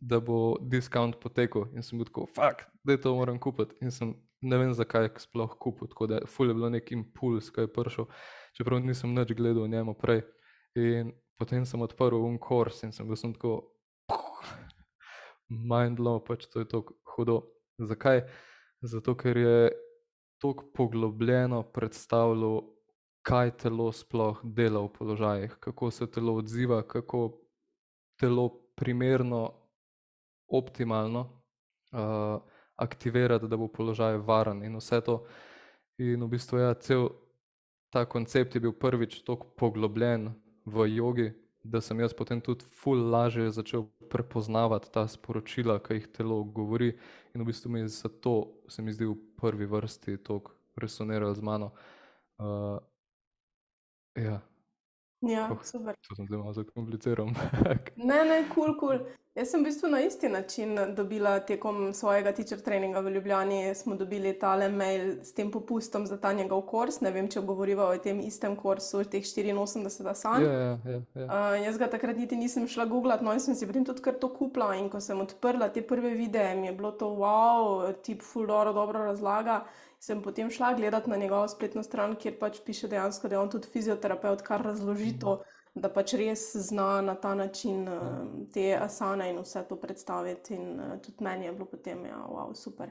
da 0.00 0.18
bo 0.20 0.56
diskont 0.60 1.20
potekel. 1.22 1.68
In 1.76 1.86
sem 1.86 1.98
bil 1.98 2.08
tako, 2.10 2.26
fuck, 2.34 2.66
da 2.84 2.96
to 2.96 3.14
moram 3.14 3.38
kupiti. 3.38 3.76
In 3.84 3.94
sem 3.94 4.14
ne 4.42 4.58
vem, 4.58 4.74
zakaj 4.74 5.12
sploh 5.22 5.54
kupil. 5.60 5.88
Tako 5.92 6.10
da 6.10 6.20
ful 6.26 6.50
je 6.50 6.56
bilo 6.58 6.70
nek 6.72 6.90
impuls, 6.92 7.50
kaj 7.54 7.68
je 7.68 7.72
prišel, 7.74 8.08
čeprav 8.58 8.82
nisem 8.82 9.14
nič 9.14 9.34
gledal 9.38 9.68
njemu 9.68 9.94
prej. 9.94 10.24
In 10.74 11.12
potem 11.38 11.66
sem 11.66 11.80
odprl 11.82 12.18
un 12.18 12.38
kurs 12.38 12.82
in 12.82 12.92
sem 12.92 13.06
bil 13.06 13.18
sem 13.18 13.34
tako, 13.36 13.70
mindlow, 15.50 16.20
pač 16.24 16.46
to 16.50 16.62
je 16.62 16.68
tako 16.68 16.96
hudo. 17.14 17.42
Zakaj? 17.80 18.24
Zato, 18.82 19.14
ker 19.16 19.36
je 19.36 19.70
tako 20.40 20.70
poglobljeno 20.74 21.62
predstavljal, 21.74 22.62
kaj 23.22 23.50
telo 23.64 23.92
sploh 23.92 24.40
dela 24.44 24.80
v 24.80 24.92
položajih, 24.92 25.56
kako 25.60 25.90
se 25.90 26.10
telo 26.10 26.34
odziva, 26.40 26.82
kako 26.82 27.40
telo 28.20 28.48
primerno, 28.76 29.52
optimalno 30.48 31.20
uh, 31.92 32.42
aktivirati, 32.76 33.48
da 33.48 33.56
bo 33.56 33.68
položaj 33.68 34.16
varen 34.16 34.64
in 34.64 34.76
vse 34.76 35.00
to. 35.00 35.24
In 35.98 36.24
v 36.24 36.28
bistvu 36.28 36.58
je 36.58 36.64
ja, 36.64 36.74
cel 36.74 37.08
ta 37.92 38.04
koncept 38.04 38.56
bil 38.58 38.72
prvič 38.72 39.20
tako 39.24 39.50
poglobljen 39.56 40.30
v 40.64 40.86
jogi, 40.88 41.32
da 41.62 41.80
sem 41.80 42.00
jaz 42.00 42.14
potem 42.16 42.40
tudi 42.40 42.64
ful 42.72 43.10
lažje 43.10 43.50
začel 43.50 43.84
prepoznavati 44.10 44.88
ta 44.92 45.04
sporočila, 45.08 45.78
ki 45.78 45.98
jih 45.98 46.06
telo 46.16 46.42
govori. 46.44 46.94
In 47.34 47.42
v 47.42 47.50
bistvu 47.52 47.70
mi 47.70 47.84
je 47.84 47.88
zato, 47.88 48.64
se 48.68 48.82
mi 48.82 48.92
zdi, 48.92 49.04
v 49.04 49.16
prvi 49.36 49.66
vrsti 49.66 50.16
to 50.24 50.40
resoniralo 50.76 51.34
z 51.34 51.42
mano. 51.42 51.72
Uh, 52.40 52.80
ja. 54.14 54.40
Ja, 55.20 55.50
oh, 55.52 55.62
super. 55.62 55.94
To 56.08 56.14
sem 56.16 56.26
zelo 56.28 56.52
zakompliciral. 56.52 57.28
ne, 57.96 58.24
ne, 58.24 58.44
kul, 58.48 58.72
cool, 58.72 58.78
kul. 58.78 58.98
Cool. 58.98 59.20
Jaz 59.38 59.52
sem 59.52 59.62
v 59.62 59.68
bistvu 59.68 59.88
na 59.88 60.00
isti 60.02 60.28
način 60.28 60.78
dobila 60.96 61.36
tekom 61.40 61.92
svojega 61.94 62.32
teacher 62.32 62.60
treninga 62.60 63.00
v 63.00 63.10
Ljubljani. 63.14 63.74
Smo 63.74 63.94
dobili 63.94 64.32
tale 64.38 64.68
mail 64.68 65.22
s 65.22 65.32
tem 65.32 65.50
popustom 65.50 66.06
za 66.06 66.16
ta 66.20 66.32
njegov 66.32 66.62
kurs. 66.66 66.98
Ne 67.00 67.12
vem, 67.14 67.28
če 67.30 67.40
govoriva 67.40 67.86
o 67.86 67.98
tem 67.98 68.20
istem 68.20 68.56
kursu, 68.56 69.04
teh 69.04 69.22
84 69.22 70.14
sanj. 70.14 70.44
Ja, 70.44 70.52
ja, 70.52 70.78
ja, 70.84 71.02
ja. 71.14 71.26
Uh, 71.28 71.54
jaz 71.62 71.78
ga 71.78 71.86
takrat 71.92 72.18
niti 72.18 72.36
nisem 72.36 72.66
šla 72.68 72.88
googlati, 72.90 73.24
no 73.24 73.32
in 73.32 73.40
sem 73.40 73.54
si 73.54 73.68
potem 73.70 73.84
tudi 73.86 74.02
kar 74.02 74.18
to 74.18 74.32
kupila. 74.34 74.72
In 74.74 74.90
ko 74.90 75.00
sem 75.00 75.20
odprla 75.20 75.70
te 75.70 75.86
prve 75.86 76.10
videe, 76.18 76.56
mi 76.58 76.66
je 76.66 76.74
bilo 76.74 76.90
to 76.90 77.12
wow, 77.22 77.86
tip 78.02 78.26
fuldoro 78.26 78.72
dobro 78.72 79.04
razlaga. 79.12 79.62
Sem 80.00 80.22
potem 80.24 80.50
šla 80.50 80.72
gledati 80.74 81.10
na 81.10 81.16
njegovo 81.20 81.48
spletno 81.48 81.82
stran, 81.84 82.16
kjer 82.16 82.38
pač 82.40 82.62
piše 82.64 82.88
dejansko, 82.88 83.28
da 83.28 83.36
je 83.36 83.40
on 83.40 83.50
tudi 83.52 83.68
fizioterapeut, 83.68 84.42
kar 84.42 84.64
razloži 84.64 85.18
to. 85.20 85.40
Mhm 85.40 85.58
da 85.74 85.90
pač 85.92 86.14
res 86.18 86.50
zna 86.56 87.00
na 87.04 87.14
ta 87.14 87.34
način 87.34 87.88
uh, 87.88 88.26
te 88.52 88.72
asane 88.74 89.30
in 89.30 89.38
vse 89.38 89.62
to 89.68 89.76
predstaviti. 89.76 90.54
In 90.54 90.80
uh, 90.80 90.96
tudi 91.02 91.24
meni 91.24 91.46
je 91.46 91.52
bilo 91.52 91.66
potem, 91.70 92.04
ja, 92.06 92.18
wow, 92.26 92.54
super. 92.54 92.90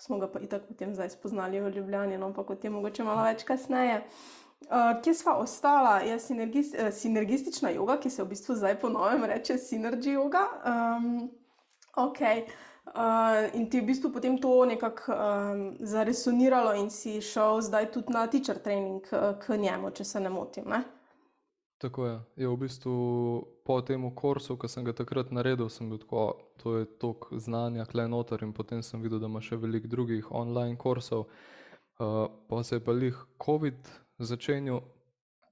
Smo 0.00 0.18
ga 0.18 0.30
pa 0.32 0.40
itak 0.40 0.68
potem 0.68 0.94
zdaj 0.94 1.10
spoznali 1.10 1.60
v 1.60 1.72
Ljubljani, 1.74 2.18
no 2.18 2.32
pa 2.32 2.42
potem 2.46 2.72
mogoče 2.72 3.04
malo 3.04 3.26
več 3.26 3.44
kasneje. 3.44 4.00
Uh, 4.68 4.94
kje 5.02 5.14
sva 5.16 5.36
ostala? 5.40 5.98
Je 6.06 6.18
sinergist, 6.22 6.78
uh, 6.78 6.92
sinergistična 6.94 7.74
yoga, 7.74 7.98
ki 8.00 8.12
se 8.12 8.22
v 8.22 8.30
bistvu 8.30 8.56
zdaj 8.60 8.78
ponovim 8.80 9.26
reče 9.26 9.58
synergy 9.58 10.14
yoga. 10.14 10.46
Um, 10.64 11.28
ok. 11.98 12.22
Uh, 12.90 13.54
in 13.54 13.70
ti 13.70 13.76
je 13.76 13.82
v 13.82 13.86
bistvu 13.86 14.10
potem 14.10 14.38
to 14.42 14.64
nekako 14.66 15.12
um, 15.14 15.76
zaresoniralo, 15.78 16.74
in 16.74 16.90
si 16.90 17.20
šel 17.22 17.60
zdaj 17.62 17.92
tudi 17.94 18.12
na 18.12 18.26
teacher 18.26 18.58
training 18.58 19.06
uh, 19.12 19.38
k 19.38 19.54
njemu, 19.56 19.90
če 19.94 20.04
se 20.04 20.20
ne 20.20 20.30
motim. 20.30 20.66
Ne? 20.66 20.82
Tako 21.78 22.06
je. 22.06 22.20
je 22.36 22.48
v 22.48 22.56
bistvu 22.56 22.94
po 23.64 23.78
tem 23.80 24.02
kursu, 24.14 24.58
ki 24.58 24.68
sem 24.68 24.84
ga 24.84 24.92
takrat 24.92 25.30
naredil, 25.30 25.70
sem 25.70 25.86
bil 25.88 26.02
tako, 26.02 26.24
to 26.58 26.80
je 26.82 26.88
tok 26.98 27.30
znanja, 27.38 27.86
klenotar 27.86 28.42
in 28.42 28.52
potem 28.52 28.82
sem 28.82 29.00
videl, 29.00 29.22
da 29.22 29.30
ima 29.30 29.40
še 29.40 29.56
veliko 29.56 29.88
drugih 29.88 30.32
online 30.34 30.76
kursov. 30.76 31.28
Uh, 32.00 32.26
pa 32.50 32.64
se 32.66 32.80
je 32.80 32.84
pa 32.84 32.92
jih 32.98 33.16
COVID 33.44 33.88
začenil 34.18 34.82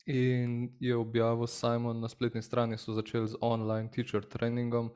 in 0.09 0.75
je 0.81 0.97
objavil 0.97 1.47
Simon 1.47 2.01
na 2.01 2.09
spletni 2.09 2.43
strani, 2.43 2.79
so 2.79 2.93
začeli 2.99 3.29
z 3.29 3.39
online 3.41 3.93
teacher 3.95 4.25
trainingom. 4.25 4.91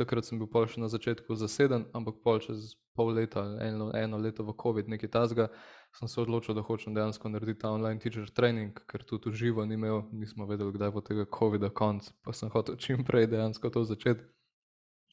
Takrat 0.00 0.24
sem 0.24 0.38
bil 0.40 0.48
pa 0.48 0.64
še 0.66 0.80
na 0.80 0.88
začetku 0.88 1.36
zaseden, 1.36 1.84
ampak 1.92 2.22
pol 2.24 2.40
čez 2.40 2.72
pol 2.96 3.12
leta, 3.16 3.44
eno, 3.60 3.90
eno 3.96 4.18
leto 4.20 4.44
v 4.44 4.54
COVID, 4.56 4.88
nekaj 4.88 5.10
tasga, 5.12 5.48
sem 5.96 6.08
se 6.08 6.20
odločil, 6.20 6.54
da 6.56 6.64
hočem 6.64 6.94
dejansko 6.96 7.28
narediti 7.28 7.60
ta 7.64 7.72
online 7.72 8.00
teacher 8.00 8.28
training, 8.30 8.76
ker 8.88 9.04
tudi 9.04 9.32
živo 9.36 9.64
ni 9.64 9.74
imel, 9.74 10.04
nismo 10.12 10.46
vedeli, 10.48 10.72
kdaj 10.76 10.92
bo 10.92 11.00
tega 11.04 11.24
COVID-a 11.28 11.72
konc, 11.72 12.08
pa 12.24 12.32
sem 12.36 12.52
hotel 12.52 12.76
čim 12.76 13.04
prej 13.04 13.28
dejansko 13.32 13.72
to 13.72 13.84
začeti. 13.88 14.24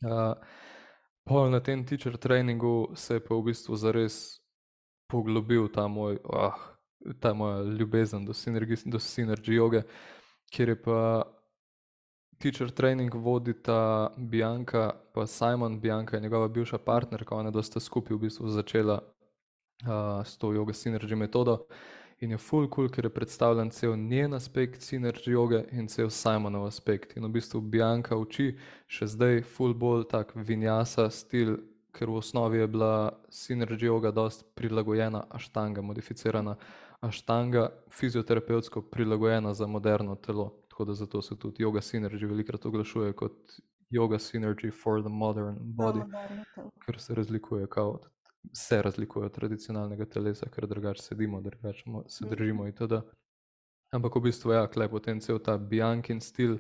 Uh, 0.04 0.36
pol 1.28 1.52
na 1.52 1.60
tem 1.60 1.84
teacher 1.86 2.16
trainingu 2.18 2.96
se 2.96 3.20
je 3.20 3.24
pa 3.24 3.36
v 3.36 3.52
bistvu 3.52 3.76
zares 3.76 4.40
poglobil 5.12 5.68
ta 5.74 5.88
moj, 5.88 6.20
ah, 6.32 6.56
ta 7.20 7.34
moja 7.34 7.64
ljubezen 7.64 8.26
do 8.26 8.34
sinergije, 8.34 8.86
do 8.86 9.00
sinergije 9.00 9.56
joge, 9.56 9.84
kjer 10.52 10.70
je 10.70 10.82
pa 10.82 11.00
teacher 12.40 12.72
training 12.72 13.12
vodita 13.14 14.12
Bianca, 14.18 14.96
pa 15.14 15.28
Simon, 15.28 15.80
Bianca 15.80 16.16
je 16.16 16.22
njegova 16.22 16.48
bivša 16.48 16.78
partnerka, 16.78 17.36
ona 17.36 17.52
je 17.56 17.64
sta 17.64 17.80
skupaj 17.80 18.16
v 18.16 18.20
bistvu 18.20 18.48
začela 18.48 19.02
uh, 19.04 20.26
s 20.26 20.38
to 20.38 20.54
yoga 20.54 20.74
synergy 20.74 21.16
metodo. 21.16 21.66
In 22.20 22.32
je 22.32 22.38
full 22.38 22.68
cool, 22.70 22.90
ker 22.90 23.06
je 23.06 23.14
predstavljen 23.14 23.70
cel 23.72 23.96
njen 23.96 24.34
aspekt 24.34 24.82
synergy 24.82 25.32
joge 25.32 25.64
in 25.72 25.88
cel 25.88 26.10
Simonov 26.10 26.68
aspekt. 26.68 27.18
In 27.18 27.24
v 27.24 27.30
bistvu 27.30 27.62
Bianca 27.62 28.16
uči 28.16 28.58
še 28.88 29.08
zdaj 29.08 29.44
full 29.44 29.74
bolj 29.74 30.08
tak 30.12 30.32
vinjasa 30.36 31.10
stil, 31.10 31.58
ker 31.92 32.08
v 32.08 32.20
osnovi 32.20 32.60
je 32.60 32.68
bila 32.68 33.12
synergy 33.32 33.88
joga 33.88 34.12
dost 34.12 34.46
prilagojena 34.56 35.26
aštanga, 35.30 35.82
modificirana 35.82 36.56
aštanga, 37.00 37.70
fizioterapevtsko 37.90 38.82
prilagojena 38.92 39.54
za 39.54 39.68
moderno 39.68 40.16
telo 40.16 40.52
tako 40.80 40.86
da 40.86 40.94
zato 40.94 41.22
se 41.22 41.36
tudi 41.36 41.64
yoga 41.64 41.82
synergy 41.82 42.26
velikrat 42.26 42.66
oglašuje 42.66 43.14
kot 43.14 43.34
yoga 43.92 44.16
synergy 44.20 44.72
for 44.72 45.02
the 45.02 45.10
modern 45.10 45.58
body, 45.60 46.02
ker 46.86 47.00
se 47.00 47.16
razlikuje, 47.16 47.68
kao, 47.68 48.00
se 48.54 48.82
razlikuje 48.82 49.26
od 49.26 49.34
tradicionalnega 49.34 50.06
telesa, 50.06 50.48
ker 50.50 50.68
drugače 50.68 51.02
sedimo, 51.02 51.42
drugače 51.42 51.84
se 52.08 52.26
mhm. 52.26 52.36
držimo 52.36 52.68
in 52.68 52.74
tako. 52.74 53.02
Ampak 53.92 54.16
v 54.16 54.22
bistvu, 54.22 54.52
ja, 54.52 54.68
klep 54.68 54.92
potem 54.92 55.20
cel 55.20 55.40
ta 55.40 55.58
Biankin 55.58 56.22
stil, 56.22 56.58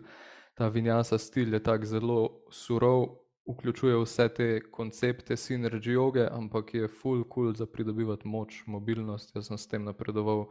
ta 0.53 0.67
vinjasa 0.67 1.17
stil 1.17 1.53
je 1.53 1.63
tako 1.63 1.85
zelo 1.85 2.19
surov, 2.51 3.05
vključuje 3.47 4.01
vse 4.03 4.27
te 4.29 4.61
koncepte 4.71 5.35
synergy 5.35 5.93
joge, 5.93 6.27
ampak 6.31 6.73
je 6.73 6.87
full 6.87 7.23
cool 7.33 7.53
za 7.55 7.65
pridobivati 7.65 8.27
moč, 8.27 8.63
mobilnost. 8.67 9.35
Jaz 9.35 9.47
sem 9.47 9.57
s 9.57 9.67
tem 9.67 9.83
napredoval 9.83 10.49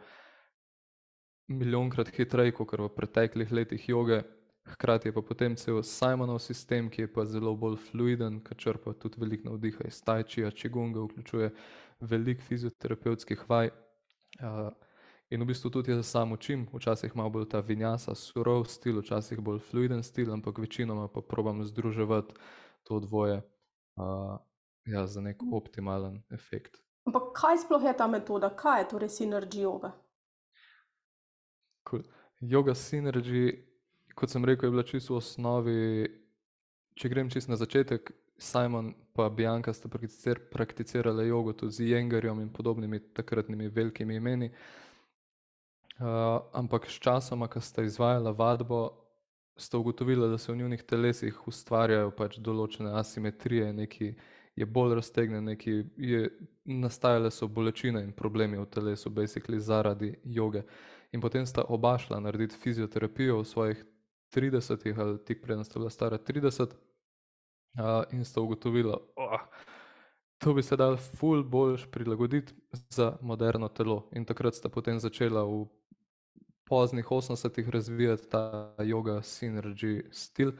milijonkrat 1.48 2.08
hitreje 2.16 2.52
kot 2.52 2.72
v 2.78 2.88
preteklih 2.96 3.52
letih 3.52 3.88
joge. 3.88 4.22
Hkrati 4.68 5.08
je 5.08 5.12
pa 5.12 5.22
potem 5.22 5.56
cel 5.56 5.82
Simonov 5.82 6.42
sistem, 6.44 6.90
ki 6.90 7.02
je 7.02 7.12
pa 7.12 7.24
zelo 7.24 7.54
bolj 7.56 7.78
fluiden, 7.88 8.40
ki 8.44 8.54
črpa 8.54 8.92
tudi 9.00 9.20
veliko 9.20 9.48
navdiha 9.48 9.86
iz 9.88 10.02
Tajčija, 10.04 10.50
Čigunga, 10.50 11.00
vključuje 11.00 11.50
veliko 12.00 12.42
fizioterapevtskih 12.42 13.44
vaj. 13.48 13.70
Uh, 14.42 14.68
in 15.30 15.40
v 15.42 15.48
bistvu 15.48 15.70
tudi 15.70 15.92
jaz 15.92 16.06
sam 16.06 16.32
učim, 16.32 16.66
včasih 16.72 17.16
malo 17.16 17.30
bolj 17.30 17.48
ta 17.48 17.60
vinjasa, 17.64 18.14
surov 18.14 18.66
stil, 18.68 19.00
včasih 19.00 19.40
bolj 19.40 19.62
fluiden 19.70 20.02
stil, 20.02 20.32
ampak 20.32 20.58
večinoma 20.58 21.08
pa 21.08 21.24
probam 21.24 21.64
združevati 21.64 22.34
to 22.82 23.00
dvoje 23.00 23.40
uh, 23.96 24.36
ja, 24.84 25.06
za 25.06 25.20
nek 25.20 25.40
optimalen 25.52 26.22
efekt. 26.30 26.76
Ampak 27.08 27.32
kaj 27.40 27.64
sploh 27.64 27.82
je 27.82 27.96
ta 27.96 28.06
metoda, 28.06 28.52
kaj 28.52 28.82
je 28.82 28.88
torej 28.88 29.08
sinergija 29.08 29.62
joga? 29.62 29.92
Cool. 31.88 32.04
Yoga 32.40 32.74
Synergy, 32.74 33.64
kot 34.14 34.30
sem 34.30 34.44
rekel, 34.44 34.68
je 34.68 34.70
bila 34.70 34.84
čisto 34.84 35.14
v 35.14 35.22
osnovi. 35.22 35.82
Če 36.98 37.08
grem 37.08 37.30
čisto 37.32 37.54
na 37.54 37.58
začetek, 37.58 38.12
Simon 38.38 38.92
in 39.18 39.30
Bianca 39.34 39.72
sta 39.72 39.88
prakticirala 40.50 41.22
jogo 41.22 41.52
tudi 41.52 41.72
z 41.72 41.90
Jengerjem 41.90 42.40
in 42.40 42.52
podobnimi 42.52 43.00
takratnimi 43.14 43.68
velikimi 43.68 44.16
imeni. 44.16 44.50
Uh, 45.98 46.38
ampak 46.52 46.86
s 46.86 47.00
časom, 47.02 47.42
ko 47.50 47.60
sta 47.60 47.82
izvajala 47.82 48.30
vadbo, 48.30 48.94
sta 49.56 49.78
ugotovila, 49.78 50.28
da 50.28 50.38
se 50.38 50.52
v 50.52 50.56
njihovih 50.56 50.82
telesih 50.82 51.48
ustvarjajo 51.48 52.12
pač 52.14 52.38
določene 52.38 52.92
asimetrije, 52.94 53.72
neki 53.72 54.12
je 54.58 54.66
bolj 54.66 54.94
raztegnjen, 54.94 55.44
neki 55.44 55.74
je 55.96 56.30
nastajale 56.64 57.30
so 57.30 57.48
bolečine 57.48 58.04
in 58.04 58.12
problemi 58.12 58.58
v 58.58 58.66
telesu, 58.70 59.10
basically 59.10 59.58
zaradi 59.58 60.14
joge. 60.24 60.62
In 61.12 61.20
potem 61.20 61.46
sta 61.46 61.64
oba 61.68 61.98
šla 61.98 62.20
narediti 62.20 62.56
fizioterapijo 62.56 63.38
v 63.40 63.44
svojih 63.44 63.84
30-ih, 64.34 64.98
ali 64.98 65.24
tik 65.24 65.42
prej 65.42 65.64
sta 65.64 65.78
bila 65.78 65.90
stara 65.90 66.18
30, 66.18 66.74
uh, 67.78 68.04
in 68.12 68.24
sta 68.24 68.40
ugotovila, 68.40 68.98
da 69.16 69.22
oh, 69.22 69.40
to 70.38 70.54
bi 70.54 70.62
se 70.62 70.76
dal 70.76 70.96
ful 70.96 71.42
boljš 71.42 71.86
prilagoditi 71.90 72.54
za 72.90 73.16
moderno 73.20 73.68
telo. 73.68 74.08
In 74.12 74.24
takrat 74.24 74.54
sta 74.54 74.68
potem 74.68 75.00
začela 75.00 75.44
v 75.44 75.66
poznih 76.68 77.06
80-ih 77.06 77.68
razvijati 77.68 78.28
ta 78.28 78.74
yoga 78.78 79.22
synergy 79.22 80.04
stil 80.12 80.52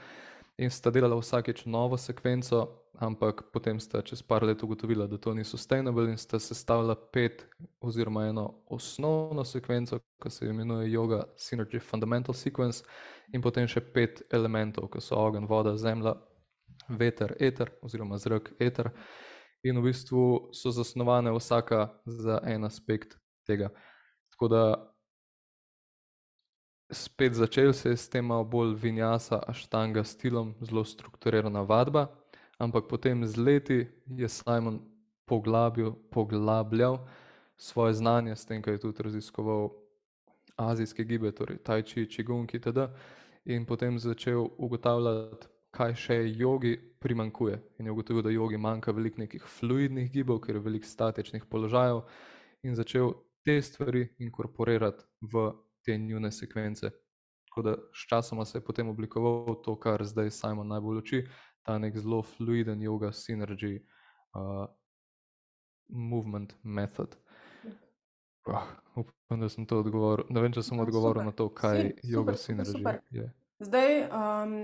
in 0.58 0.70
sta 0.70 0.90
delala 0.90 1.16
vsakeč 1.16 1.64
novo 1.66 1.96
sekvenco, 1.96 2.66
ampak 2.98 3.44
potem 3.52 3.78
sta 3.80 4.02
čez 4.02 4.22
par 4.26 4.42
let 4.42 4.62
ugotovila, 4.62 5.06
da 5.06 5.18
to 5.18 5.34
ni 5.34 5.44
sustainable 5.44 6.10
in 6.10 6.18
sta 6.18 6.38
sestavila 6.38 6.96
pet 7.12 7.46
oziroma 7.80 8.26
eno 8.26 8.64
osnovno 8.66 9.44
sekvenco, 9.44 10.00
ki 10.22 10.30
se 10.30 10.48
imenuje 10.48 10.90
Yoga 10.90 11.22
Synergy 11.36 11.80
Fundamental 11.80 12.34
Sequence 12.34 12.82
in 13.32 13.42
potem 13.42 13.68
še 13.70 13.80
pet 13.94 14.22
elementov, 14.34 14.90
ki 14.90 15.00
so 15.00 15.16
ogen, 15.16 15.46
voda, 15.46 15.76
zemlja, 15.78 16.16
veter, 16.88 17.36
eter 17.38 17.70
oziroma 17.82 18.18
zrak, 18.18 18.50
eter. 18.58 18.90
In 19.62 19.78
v 19.78 19.90
bistvu 19.90 20.50
so 20.54 20.70
zasnovane 20.74 21.30
vsaka 21.34 21.88
za 22.06 22.40
en 22.46 22.64
aspekt 22.64 23.16
tega. 23.46 23.70
Tako 24.34 24.48
da 24.48 24.62
spet 26.90 27.34
začel 27.34 27.72
se 27.72 27.88
je 27.88 27.96
s 27.96 28.08
tem 28.08 28.24
malo 28.24 28.44
bolj 28.44 28.74
vinjasa, 28.74 29.42
aštanga 29.46 30.04
stilom, 30.04 30.54
zelo 30.60 30.84
strukturirana 30.84 31.62
vadba, 31.62 32.08
ampak 32.58 32.88
potem 32.88 33.26
z 33.26 33.36
leti 33.36 33.88
je 34.06 34.28
Simon 34.28 34.80
poglabil, 35.26 35.92
poglabljal 36.10 36.98
svoje 37.56 37.94
znanje 37.94 38.36
s 38.36 38.46
tem, 38.46 38.62
kaj 38.62 38.74
je 38.74 38.80
tudi 38.80 39.02
raziskoval 39.02 39.70
azijske 40.56 41.04
gibe, 41.04 41.32
torej 41.32 41.58
Tajči, 41.58 42.06
Čigung 42.10 42.54
itd. 42.54 42.88
in 43.44 43.64
potem 43.66 43.98
začel 43.98 44.48
ugotavljati, 44.58 45.46
kaj 45.70 45.94
še 45.94 46.16
jogi 46.36 46.76
primankuje. 47.00 47.60
In 47.78 47.86
je 47.86 47.92
ugotovil, 47.92 48.22
da 48.22 48.30
jogi 48.30 48.56
manjka 48.56 48.92
veliko 48.92 49.20
nekih 49.20 49.42
fluidnih 49.42 50.10
gibov, 50.12 50.40
ker 50.40 50.56
je 50.56 50.60
veliko 50.60 50.86
statičnih 50.86 51.44
položajev, 51.44 52.02
in 52.62 52.74
začel 52.74 53.12
te 53.44 53.62
stvari 53.62 54.08
inkorporirati 54.18 55.04
v 55.20 55.52
te 55.88 55.98
njune 55.98 56.32
sekvence. 56.32 56.90
Tako 57.48 57.62
da 57.62 57.76
sčasoma 57.94 58.44
se 58.44 58.58
je 58.58 58.64
potem 58.64 58.88
oblikoval 58.88 59.62
to, 59.64 59.78
kar 59.80 60.04
zdaj 60.04 60.30
Simon 60.30 60.68
najbolj 60.68 60.98
uči, 60.98 61.22
ta 61.62 61.78
nek 61.78 61.96
zelo 61.96 62.20
fluiden 62.22 62.82
yoga 62.84 63.08
synergy 63.16 63.78
uh, 64.36 64.66
movement 65.88 66.54
method. 66.62 67.16
Oh, 68.48 68.68
upam, 68.96 69.40
da 69.40 69.48
sem 69.48 69.66
to 69.66 69.80
odgovoril. 69.80 70.28
Ne 70.32 70.44
vem, 70.44 70.52
če 70.52 70.62
sem 70.64 70.76
ja, 70.76 70.84
odgovoril 70.84 71.22
super. 71.22 71.28
na 71.28 71.36
to, 71.36 71.48
kaj 71.48 71.80
je 71.80 72.12
yoga 72.12 72.36
synergy. 72.36 72.84
Je. 73.12 73.26
Zdaj, 73.64 73.96
um, 74.08 74.54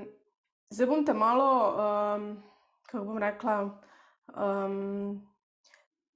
zdaj 0.72 0.88
bom 0.92 1.04
te 1.04 1.16
malo, 1.16 1.48
um, 1.72 2.28
kako 2.88 3.04
bom 3.08 3.18
rekla. 3.20 3.56
Um, 4.28 5.24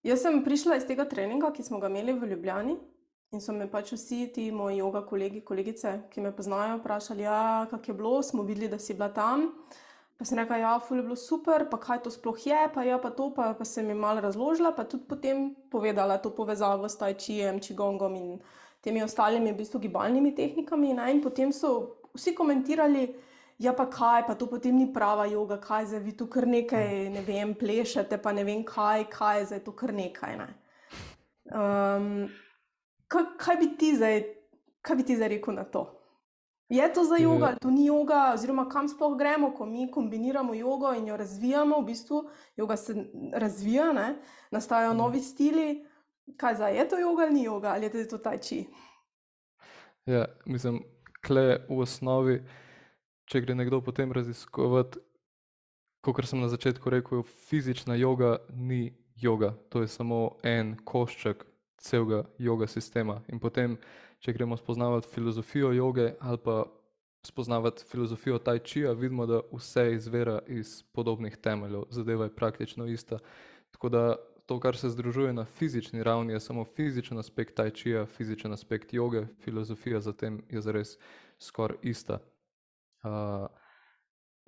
jaz 0.04 0.24
sem 0.24 0.40
prišla 0.44 0.80
iz 0.80 0.86
tega 0.88 1.08
treninga, 1.08 1.52
ki 1.52 1.64
smo 1.64 1.80
ga 1.80 1.92
imeli 1.92 2.16
v 2.16 2.32
Ljubljani. 2.32 2.76
In 3.28 3.42
so 3.44 3.52
me 3.52 3.66
pač 3.68 3.90
vsi 3.92 4.23
ti 4.32 4.47
moji 4.49 4.78
yoga 4.80 5.02
kolegi, 5.04 5.42
kolegice, 5.44 5.90
ki 6.08 6.23
me 6.25 6.30
poznajo, 6.32 6.78
vprašali, 6.78 7.26
ja, 7.26 7.66
kako 7.68 7.90
je 7.90 7.97
bilo, 7.99 8.12
smo 8.23 8.42
videli, 8.42 8.70
da 8.73 8.78
si 8.80 8.94
bila 8.97 9.11
tam. 9.12 9.50
Pa 10.16 10.25
sem 10.25 10.40
rekla, 10.40 10.56
ja, 10.56 10.70
ful 10.80 10.97
je 10.97 11.04
bilo 11.04 11.16
super, 11.16 11.66
pa 11.68 11.76
kaj 11.82 12.00
to 12.06 12.11
sploh 12.11 12.40
je, 12.47 12.62
pa 12.75 12.87
ja, 12.88 12.97
pa 12.99 13.11
to, 13.12 13.28
pa, 13.37 13.50
pa 13.58 13.66
sem 13.68 13.92
jim 13.92 14.00
malo 14.00 14.25
razložila, 14.25 14.73
pa 14.73 14.88
tudi 14.88 15.04
potem 15.06 15.52
povedala 15.70 16.16
to 16.18 16.32
povezavo 16.32 16.88
s 16.88 16.97
tajčijem, 16.97 17.61
čigongom 17.61 18.16
in 18.16 18.32
temi 18.80 19.04
ostalimi 19.04 19.52
v 19.52 19.61
bistvu 19.61 19.85
gibalnimi 19.85 20.32
tehnikami. 20.35 20.97
Ne? 20.97 21.12
In 21.12 21.20
potem 21.20 21.52
so 21.52 22.00
vsi 22.16 22.32
komentirali, 22.35 23.06
ja, 23.61 23.76
pa 23.76 23.90
kaj, 23.92 24.25
pa 24.25 24.40
to 24.40 24.49
potem 24.49 24.80
ni 24.80 24.88
prava 24.88 25.28
yoga, 25.28 25.61
kaj 25.61 25.92
zdaj 25.92 26.04
vi 26.08 26.16
tu 26.16 26.32
kar 26.32 26.49
nekaj, 26.49 27.12
ne 27.12 27.28
vem, 27.28 27.52
plešete, 27.52 28.16
pa 28.25 28.32
ne 28.32 28.49
vem 28.49 28.64
kaj, 28.64 29.04
kaj 29.12 29.44
je 29.44 29.49
zdaj 29.52 29.64
tu 29.68 29.76
kar 29.76 29.92
nekaj. 29.92 30.37
Ne? 30.40 30.52
Um, 31.52 32.23
kaj, 33.08 33.24
kaj 33.38 33.56
bi 33.56 33.70
ti 33.78 33.94
zdaj, 33.96 34.22
kaj 34.82 34.96
bi 34.96 35.04
ti 35.04 35.16
zdaj 35.16 35.28
rekel 35.28 35.54
na 35.54 35.64
to? 35.64 35.94
Je 36.68 36.92
to 36.92 37.04
za 37.04 37.16
jogo 37.16 37.44
ali 37.44 37.56
to 37.60 37.70
ni 37.70 37.86
joga, 37.86 38.32
oziroma 38.34 38.68
kam 38.68 38.88
sploh 38.88 39.16
gremo, 39.18 39.54
ko 39.56 39.66
mi 39.66 39.90
kombiniramo 39.90 40.54
jogo 40.54 40.92
in 40.92 41.06
jo 41.08 41.16
razvijamo, 41.16 41.80
v 41.80 41.84
bistvu 41.84 42.24
joga 42.56 42.76
se 42.76 42.94
razvija, 43.32 43.92
ne? 43.92 44.18
nastajajo 44.50 44.90
mhm. 44.90 44.98
novi 44.98 45.20
stili. 45.20 45.86
Kaj 46.36 46.54
za 46.54 46.68
je 46.68 46.88
to 46.88 46.98
joga 46.98 47.22
ali 47.22 47.34
ni 47.34 47.42
joga, 47.44 47.68
ali 47.68 47.84
je 47.84 48.08
to 48.08 48.18
tajči? 48.18 48.66
Ja, 50.06 50.24
mislim, 50.44 50.82
kle 51.26 51.64
v 51.68 51.78
osnovi, 51.80 52.42
če 53.24 53.40
gre 53.40 53.54
nekdo 53.54 53.80
potem 53.80 54.12
raziskovati, 54.12 55.00
kot 56.04 56.24
sem 56.24 56.40
na 56.40 56.48
začetku 56.48 56.90
rekel, 56.90 57.22
fizična 57.22 57.94
joga 57.94 58.36
ni 58.52 58.92
joga, 59.16 59.54
to 59.68 59.80
je 59.80 59.88
samo 59.88 60.36
en 60.42 60.76
košček 60.84 61.44
celega 61.78 62.25
joga 62.38 62.66
sistema. 62.66 63.20
In 63.28 63.38
potem 63.38 63.78
če 64.18 64.32
gremo 64.32 64.56
spoznavati 64.56 65.08
filozofijo 65.14 65.73
joge 65.73 66.12
ali 66.20 66.38
pa 66.44 66.64
spoznavati 67.26 67.85
filozofijo 67.90 68.38
tajčija, 68.38 68.92
vidimo, 68.92 69.26
da 69.26 69.40
vse 69.52 69.92
izvira 69.94 70.38
iz 70.47 70.82
podobnih 70.92 71.37
temeljev, 71.37 71.85
zadeva 71.90 72.25
je 72.25 72.35
praktično 72.35 72.87
ista. 72.87 73.18
Tako 73.70 73.88
da 73.88 74.16
to, 74.47 74.61
kar 74.61 74.76
se 74.76 74.88
združuje 74.88 75.32
na 75.32 75.44
fizični 75.44 76.02
ravni, 76.02 76.32
je 76.32 76.40
samo 76.40 76.64
fizičen 76.64 77.18
aspekt 77.18 77.54
tajčija, 77.54 78.06
fizičen 78.06 78.52
aspekt 78.52 78.92
joge, 78.92 79.26
filozofija 79.44 80.00
zatem 80.00 80.43
je 80.49 80.60
zares 80.60 80.97
skoraj 81.38 81.76
ista. 81.82 82.19
Uh, 83.02 83.47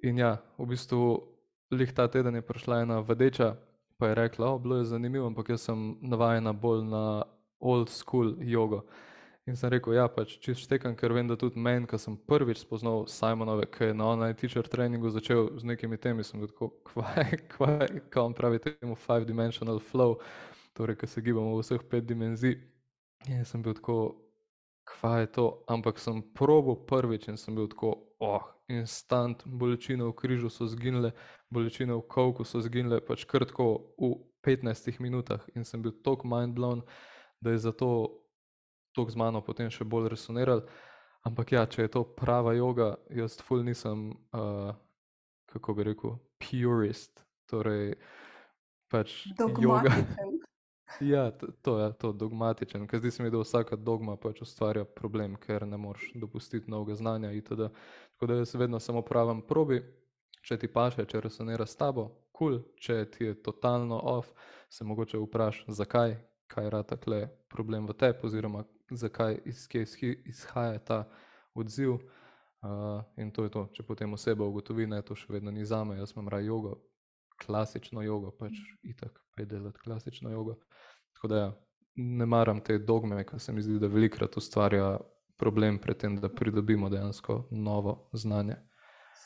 in 0.03 0.19
ja, 0.19 0.39
v 0.59 0.67
bistvu, 0.67 1.03
lih 1.71 1.93
ta 1.93 2.09
teden 2.09 2.35
je 2.35 2.43
prišla 2.43 2.81
ena 2.81 3.01
vedeča, 3.01 3.57
pa 4.01 4.11
je 4.11 4.17
rekla, 4.19 4.55
o, 4.55 4.59
bilo 4.59 4.81
je 4.81 4.89
zanimivo, 4.95 5.29
ampak 5.29 5.53
jaz 5.53 5.69
sem 5.69 5.95
navajena 6.01 6.53
bolj 6.57 6.85
na 6.89 7.05
old 7.61 7.93
school 7.93 8.35
jogo. 8.41 8.87
In 9.49 9.57
sem 9.57 9.71
rekel, 9.73 9.97
ja, 9.97 10.05
pač 10.09 10.37
čist 10.41 10.65
štekam, 10.67 10.95
ker 10.97 11.13
vem, 11.17 11.29
da 11.29 11.37
tudi 11.37 11.61
meni, 11.61 11.89
ko 11.89 11.99
sem 11.99 12.15
prvič 12.29 12.61
spoznal 12.63 13.07
Simonove, 13.11 13.67
ki 13.73 13.91
je 13.91 13.97
na 13.97 14.07
online 14.13 14.37
teacher 14.39 14.69
treningu 14.69 15.11
začel 15.11 15.49
z 15.59 15.67
nekimi 15.67 15.99
temi, 16.01 16.25
sem 16.25 16.43
rekel, 16.45 16.71
kvaj, 16.87 17.37
kvaj, 17.57 17.89
kaj 18.13 18.23
on 18.23 18.37
pravi 18.37 18.61
temu 18.63 18.97
five 19.01 19.27
dimensional 19.29 19.81
flow, 19.81 20.19
torej, 20.77 21.01
ko 21.01 21.09
se 21.11 21.25
gibamo 21.25 21.57
v 21.57 21.65
vseh 21.65 21.83
pet 21.91 22.07
dimenzij. 22.07 22.61
In 23.33 23.45
sem 23.45 23.65
bil 23.65 23.75
tako, 23.77 23.99
kvaj 24.89 25.25
je 25.25 25.33
to, 25.41 25.47
ampak 25.69 25.99
sem 25.99 26.23
probo 26.37 26.77
prvič 26.89 27.29
in 27.33 27.41
sem 27.41 27.57
bil 27.57 27.69
tako, 27.69 27.97
oh, 28.21 28.45
instant, 28.71 29.43
bolečine 29.45 30.07
v 30.07 30.15
križu 30.17 30.51
so 30.53 30.69
zginile, 30.71 31.13
bolečine 31.51 31.97
v 31.99 32.07
kolku 32.09 32.47
so 32.47 32.63
zginile, 32.63 33.01
pač 33.05 33.27
krtko 33.29 33.67
v 33.99 34.15
15 34.47 35.01
minutah 35.03 35.43
in 35.55 35.67
sem 35.69 35.83
bil 35.83 35.93
tok 36.05 36.25
mind 36.25 36.55
blown, 36.57 36.85
da 37.41 37.53
je 37.53 37.67
zato 37.67 38.21
to 38.93 39.07
z 39.09 39.17
mano 39.17 39.43
potem 39.45 39.71
še 39.71 39.85
bolj 39.85 40.11
resonirali. 40.15 40.65
Ampak 41.27 41.53
ja, 41.53 41.67
če 41.69 41.85
je 41.85 41.93
to 41.93 42.05
prava 42.17 42.55
joga, 42.57 42.95
jaz 43.13 43.37
ful 43.45 43.61
nisem, 43.65 44.09
uh, 44.33 44.73
kako 45.53 45.75
bi 45.77 45.91
rekel, 45.93 46.17
purist. 46.41 47.21
Torej, 47.51 47.99
pač 48.89 49.27
joga. 49.61 49.93
ja, 51.13 51.31
to, 51.31 51.51
to 51.63 51.79
je 51.79 51.93
to, 52.01 52.13
dogmatičen, 52.13 52.87
ker 52.87 53.03
zdi 53.03 53.11
se 53.11 53.23
mi, 53.23 53.31
da 53.31 53.43
vsaka 53.43 53.77
dogma 53.77 54.17
pač 54.17 54.41
ustvarja 54.47 54.85
problem, 54.85 55.37
ker 55.37 55.67
ne 55.67 55.77
moreš 55.77 56.13
dopustiti 56.15 56.71
novega 56.71 56.97
znanja. 56.97 57.35
Itd. 57.37 57.69
Tako 58.21 58.33
da 58.33 58.39
jaz 58.39 58.55
vedno 58.55 58.81
samo 58.81 59.01
pravim, 59.03 59.39
probi, 59.49 59.81
če 60.45 60.59
ti 60.61 60.69
paše, 60.69 61.07
če 61.09 61.23
resonira 61.25 61.65
s 61.67 61.77
tabo, 61.81 62.03
kul, 62.37 62.59
cool. 62.59 62.75
če 62.77 63.05
ti 63.15 63.25
je 63.25 63.37
totalno 63.43 63.97
off, 63.97 64.35
se 64.69 64.85
mogoče 64.85 65.17
vprašaj, 65.23 65.73
zakaj, 65.73 66.13
kaj 66.53 66.67
je 66.69 66.83
takle 66.91 67.21
problem 67.49 67.87
v 67.89 67.95
tebi, 67.97 68.19
oziroma 68.29 68.67
zakaj 68.91 69.39
iz, 69.49 69.65
izhaja 70.29 70.79
ta 70.85 70.99
odziv. 71.55 71.97
Uh, 72.61 73.01
in 73.17 73.31
to 73.33 73.47
je 73.47 73.55
to, 73.55 73.63
če 73.73 73.87
potem 73.89 74.13
oseba 74.13 74.45
ugotovi, 74.45 74.85
da 74.87 74.99
je 75.01 75.07
to 75.09 75.17
še 75.17 75.33
vedno 75.33 75.51
ni 75.51 75.65
za 75.65 75.81
me, 75.85 75.97
jaz 75.97 76.13
imam 76.13 76.29
raje 76.29 76.51
jogo, 76.51 76.75
klasično 77.41 78.05
jogo, 78.05 78.35
pač 78.37 78.61
itak 78.85 79.17
predelati 79.33 79.81
klasično 79.81 80.29
jogo. 80.29 80.59
Tako 81.17 81.33
da 81.33 81.41
ja, 81.41 81.49
ne 81.97 82.29
maram 82.29 82.61
te 82.61 82.77
dogme, 82.79 83.25
ker 83.25 83.41
se 83.41 83.57
mi 83.57 83.65
zdi, 83.65 83.79
da 83.81 83.89
velikrat 83.89 84.37
ustvarja 84.37 84.99
problem 85.41 85.79
pri 85.79 85.95
tem, 85.95 86.17
da 86.21 86.29
pridobimo 86.29 86.89
dejansko 86.93 87.45
novo 87.51 88.11
znanje. 88.13 88.57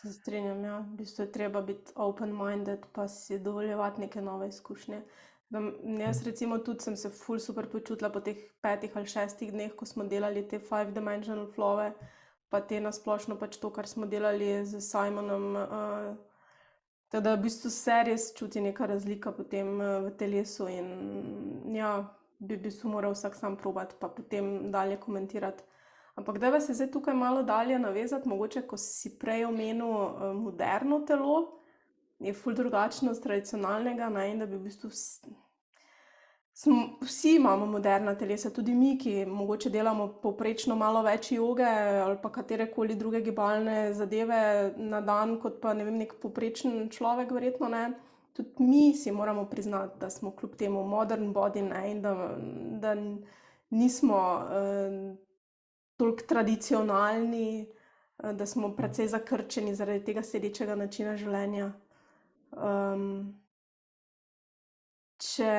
Se 0.01 0.13
strinjam, 0.13 0.65
ja. 0.65 0.79
v 0.79 0.97
bistvu 0.99 1.25
je 1.25 1.33
treba 1.33 1.63
biti 1.63 1.93
open-minded, 1.95 2.87
pa 2.93 3.09
si 3.09 3.39
dovoljevati 3.39 4.01
neke 4.01 4.23
nove 4.23 4.49
izkušnje. 4.49 5.01
Da, 5.49 5.61
jaz, 5.99 6.23
recimo, 6.27 6.59
tudi 6.59 6.85
sem 6.85 6.97
se 6.97 7.11
ful 7.11 7.39
super 7.39 7.69
počutila 7.71 8.11
po 8.11 8.21
teh 8.21 8.37
petih 8.61 8.97
ali 8.97 9.07
šestih 9.07 9.53
dneh, 9.53 9.73
ko 9.77 9.87
smo 9.87 10.05
delali 10.05 10.43
te 10.49 10.59
five 10.59 10.93
dimensional 10.93 11.47
flove, 11.55 11.93
pa 12.49 12.61
te 12.61 12.81
nasplošno 12.81 13.39
pač 13.41 13.57
to, 13.63 13.71
kar 13.71 13.89
smo 13.89 14.07
delali 14.07 14.51
z 14.67 14.81
Simonom. 14.81 15.47
Uh, 15.57 16.17
da, 17.13 17.35
v 17.35 17.47
bistvu 17.47 17.71
se 17.71 18.01
res 18.07 18.33
čuti 18.37 18.61
neka 18.61 18.87
razlika 18.91 19.33
potem 19.33 19.77
uh, 19.79 20.01
v 20.09 20.15
telesu 20.19 20.69
in 20.69 21.75
ja, 21.77 21.97
bi 22.39 22.59
v 22.59 22.67
bistvu 22.67 22.91
moral 22.91 23.15
vsak 23.15 23.39
sam 23.39 23.57
probat, 23.57 23.97
pa 24.01 24.09
potem 24.09 24.73
dalje 24.75 25.01
komentirati. 25.01 25.65
Ampak 26.15 26.39
da 26.39 26.61
se 26.61 26.75
zdaj 26.75 26.91
tukaj 26.91 27.15
malo 27.15 27.43
dalje 27.43 27.79
navezati, 27.79 28.29
mogoče, 28.29 28.63
ko 28.63 28.77
si 28.77 29.19
prej 29.19 29.45
omenil 29.45 29.91
uh, 29.91 30.33
moderno 30.37 31.01
telo 31.01 31.61
je 32.19 32.33
ful 32.33 32.55
drugačno 32.55 33.11
od 33.11 33.23
tradicionalnega. 33.23 34.09
Ne, 34.09 34.37
da 34.37 34.47
bi 34.47 34.57
v 34.57 34.63
bistvu 34.69 34.89
vsi, 34.89 35.35
smo, 36.53 36.77
vsi 37.03 37.35
imamo 37.37 37.67
moderna 37.67 38.15
telesa, 38.15 38.51
tudi 38.51 38.75
mi, 38.75 38.95
ki 38.99 39.25
morda 39.27 39.71
delamo 39.71 40.09
poprečno 40.23 40.77
malo 40.77 41.03
več 41.03 41.33
joge 41.33 41.67
ali 42.05 42.19
pa 42.23 42.31
katere 42.33 42.71
koli 42.71 42.95
druge 42.95 43.21
gibalne 43.21 43.93
zadeve 43.95 44.73
na 44.77 45.01
dan, 45.01 45.39
kot 45.43 45.61
pa 45.61 45.75
ne 45.75 45.85
vem, 45.85 45.99
nek 45.99 46.17
poprečen 46.23 46.89
človek, 46.91 47.35
verjetno 47.35 47.69
ne. 47.69 47.85
Tudi 48.35 48.65
mi 48.67 48.95
si 48.95 49.13
moramo 49.13 49.45
priznati, 49.47 49.99
da 50.01 50.11
smo 50.11 50.33
kljub 50.35 50.57
temu 50.59 50.83
modern 50.87 51.33
body 51.35 51.63
ne, 51.63 51.91
in 51.91 52.01
da, 52.03 52.15
da 52.83 52.95
nismo 53.71 54.19
uh, 54.19 55.24
toliko 56.05 56.29
tradicionalni, 56.29 57.65
uh, 57.65 58.33
da 58.33 58.47
smo 58.47 58.75
precej 58.77 59.09
zakrčeni 59.09 59.75
zaradi 59.75 60.05
tega 60.05 60.23
sedečega 60.23 60.77
načina 60.79 61.17
življenja. 61.17 61.73
Um, 62.55 63.35
če 65.19 65.55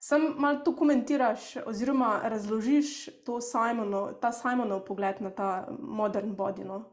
sem 0.00 0.26
malo 0.38 0.62
to 0.64 0.72
komentiraš, 0.76 1.56
oziroma 1.66 2.20
razložiš 2.32 3.10
to 3.26 3.40
Simonov, 3.44 4.14
ta 4.22 4.32
Simonov 4.32 4.84
pogled 4.86 5.20
na 5.20 5.30
ta 5.30 5.50
modern 5.78 6.36
body. 6.36 6.64
No? 6.64 6.84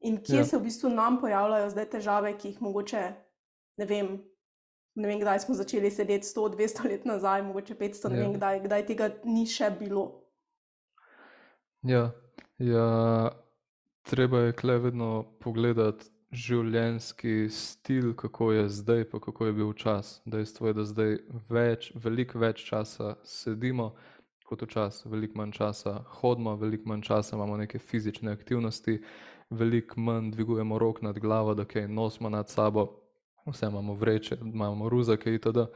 In 0.00 0.18
kje 0.24 0.42
ja. 0.42 0.44
se 0.44 0.58
v 0.58 0.66
bistvu 0.66 0.90
nam 0.90 1.20
pojavljajo 1.20 1.70
zdaj 1.70 1.90
težave, 1.94 2.34
ki 2.38 2.54
jih 2.54 2.62
mogoče 2.64 3.04
ne 3.78 3.86
vem. 3.86 4.18
Ne 4.98 5.06
vem, 5.06 5.20
kdaj 5.20 5.44
smo 5.44 5.54
začeli 5.54 5.90
sedeti 5.94 6.26
100, 6.26 6.48
200 6.56 6.88
let 6.90 7.04
nazaj, 7.06 7.44
mogoče 7.46 7.76
500, 7.78 8.08
ja. 8.08 8.10
ne 8.10 8.22
vem, 8.24 8.32
kdaj, 8.34 8.62
kdaj 8.66 8.86
tega 8.88 9.10
ni 9.24 9.46
še 9.46 9.70
bilo. 9.78 10.08
Ja, 11.82 12.10
ja 12.58 13.30
treba 14.02 14.38
je 14.38 14.52
kle 14.52 14.78
vedno 14.78 15.24
pogledati 15.40 16.10
življenjski 16.30 17.48
stil, 17.50 18.12
kako 18.14 18.52
je 18.52 18.68
zdaj, 18.68 19.04
pa 19.10 19.20
kako 19.20 19.46
je 19.46 19.52
bil 19.52 19.72
čas. 19.72 20.20
Dejstvo 20.24 20.68
je, 20.68 20.74
da 20.76 20.84
zdaj 20.84 21.16
več, 21.48 21.90
veliko 21.94 22.38
več 22.38 22.62
časa 22.68 23.14
sedimo 23.24 23.94
kot 24.46 24.62
včasih, 24.66 25.08
veliko 25.10 25.38
manj 25.38 25.56
časa 25.56 25.96
hodimo, 26.20 26.56
veliko 26.58 26.90
manj 26.90 27.02
časa 27.06 27.36
imamo 27.36 27.56
neke 27.56 27.78
fizične 27.78 28.32
aktivnosti, 28.32 28.98
veliko 29.50 30.00
manj 30.00 30.32
dvigujemo 30.34 30.78
rok 30.78 31.02
nad 31.02 31.18
glavo, 31.18 31.54
da 31.54 31.64
kaj 31.64 31.88
nosimo 31.88 32.30
nad 32.30 32.50
sabo, 32.50 32.88
vse 33.46 33.70
imamo 33.70 33.94
vreče, 33.94 34.38
imamo 34.42 34.88
ruzake 34.88 35.34
itd. 35.34 35.70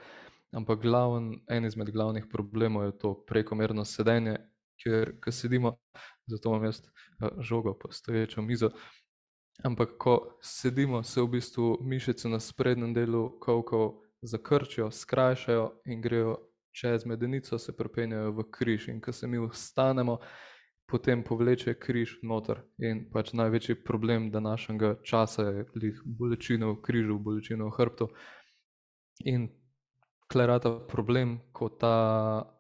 Ampak 0.55 0.83
glaven, 0.83 1.39
en 1.49 1.65
izmed 1.65 1.91
glavnih 1.91 2.27
problemov 2.31 2.85
je 2.85 2.99
to 2.99 3.15
prekomerno 3.27 3.85
sedenje, 3.85 4.37
ko 5.21 5.33
sedimo, 5.33 5.77
zato 6.27 6.49
imam 6.49 6.65
jaz 6.65 6.81
eh, 6.81 7.29
žogo 7.41 7.79
po 7.79 7.93
stoječo 7.93 8.43
mizo, 8.43 8.71
ampak 9.63 9.89
ko 9.99 10.39
sedimo, 10.43 11.03
se 11.03 11.23
v 11.23 11.29
bistvu 11.29 11.79
mišice 11.83 12.29
na 12.29 12.41
sprednjem 12.41 12.95
delu 12.95 13.39
kovkov 13.41 14.01
zakrčijo, 14.23 14.91
skrajšajo 14.91 15.71
in 15.85 16.01
grejo 16.03 16.37
čez 16.73 17.07
medenico, 17.07 17.59
se 17.59 17.77
prepenjajo 17.77 18.33
v 18.33 18.45
križ. 18.51 18.89
In 18.89 19.01
ko 19.01 19.13
se 19.13 19.27
mi 19.27 19.39
ustanemo, 19.39 20.19
potem 20.87 21.23
povleče 21.23 21.75
križ 21.75 22.19
noter. 22.23 22.65
In 22.79 23.07
pač 23.13 23.33
največji 23.33 23.85
problem 23.85 24.31
današnjega 24.31 24.97
časa 25.03 25.43
je 25.43 25.67
bolečina 26.05 26.67
v 26.67 26.81
križu, 26.83 27.19
bolečina 27.19 27.65
v 27.65 27.77
hrbtu. 27.79 28.09
In 29.25 29.49
klerata 30.33 30.79
problem, 30.89 31.39
ko 31.53 31.69
ta 31.69 32.54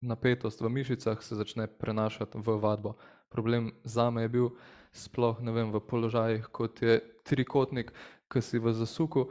napetost 0.00 0.60
v 0.60 0.68
mišicah 0.68 1.22
se 1.22 1.36
začne 1.36 1.66
prenašati 1.66 2.38
v 2.38 2.58
vadbo. 2.60 2.94
Problem 3.28 3.72
zame 3.84 4.22
je 4.22 4.28
bil 4.28 4.48
sploh, 4.92 5.40
ne 5.40 5.52
vem, 5.52 5.72
v 5.72 5.80
položajih, 5.80 6.48
kot 6.52 6.82
je 6.82 7.00
trikotnik, 7.24 7.92
ki 8.28 8.40
si 8.42 8.58
v 8.58 8.72
zasuku, 8.72 9.28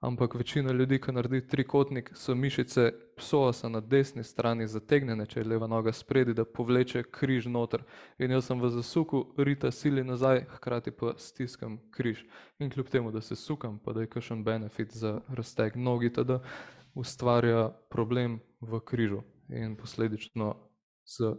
ampak 0.00 0.34
večina 0.34 0.72
ljudi, 0.72 1.00
ki 1.00 1.12
naredi 1.12 1.40
trikotnik, 1.48 2.10
so 2.14 2.34
mišice 2.34 2.92
psoasa 3.16 3.68
na 3.68 3.80
desni 3.80 4.24
strani 4.24 4.66
zategnjene, 4.66 5.26
če 5.26 5.40
je 5.40 5.48
leva 5.48 5.66
noga 5.66 5.92
spredi, 5.92 6.34
da 6.34 6.44
povleče 6.44 7.02
križ 7.10 7.48
noter. 7.48 7.82
In 8.18 8.30
jaz 8.30 8.50
sem 8.50 8.60
v 8.60 8.70
zasuku, 8.70 9.24
rita 9.38 9.70
sili 9.70 10.04
nazaj, 10.04 10.44
hkrati 10.58 10.90
pa 10.90 11.14
stiskam 11.16 11.78
križ. 11.90 12.24
In 12.58 12.70
kljub 12.70 12.92
temu, 12.92 13.10
da 13.10 13.20
se 13.20 13.36
sukam, 13.36 13.78
pa 13.78 13.92
da 13.92 14.04
je 14.04 14.12
kakšen 14.12 14.44
benefit 14.44 14.92
za 14.92 15.20
razteg 15.28 15.76
nogi, 15.76 16.12
tada 16.12 16.42
ustvarja 16.94 17.70
problem 17.88 18.40
v 18.60 18.80
križu 18.80 19.24
in 19.48 19.76
posledično 19.76 20.54
z 21.04 21.34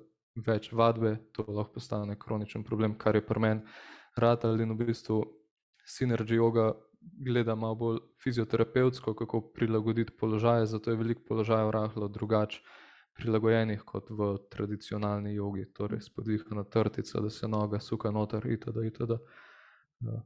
več 0.45 0.71
vadbe 0.71 1.17
to 1.33 1.45
lahko 1.47 1.73
postane 1.73 2.17
kroničen 2.19 2.63
problem, 2.63 2.97
kar 2.97 3.15
je 3.15 3.25
pri 3.25 3.39
meni 3.39 3.61
ratal 4.17 4.59
in 4.61 4.73
v 4.73 4.85
bistvu 4.85 5.23
Synergy 5.89 6.37
yoga 6.37 6.73
gleda 7.01 7.55
malo 7.55 7.75
bolj 7.75 7.99
fizioterapevtsko, 8.23 9.13
kako 9.15 9.41
prilagoditi 9.55 10.13
položaje, 10.19 10.65
zato 10.65 10.91
je 10.91 10.97
veliko 10.97 11.21
položajev 11.27 11.71
rahlo 11.71 12.07
drugače 12.07 12.61
prilagojenih 13.19 13.81
kot 13.85 14.09
v 14.09 14.37
tradicionalni 14.51 15.33
jogi, 15.33 15.65
torej 15.73 16.01
spodvihana 16.01 16.63
trtica, 16.63 17.19
da 17.19 17.29
se 17.29 17.47
noga 17.47 17.79
suka 17.79 18.11
noter 18.11 18.45
itd. 18.51 18.85
itd. 18.85 19.17
Ja. 19.99 20.21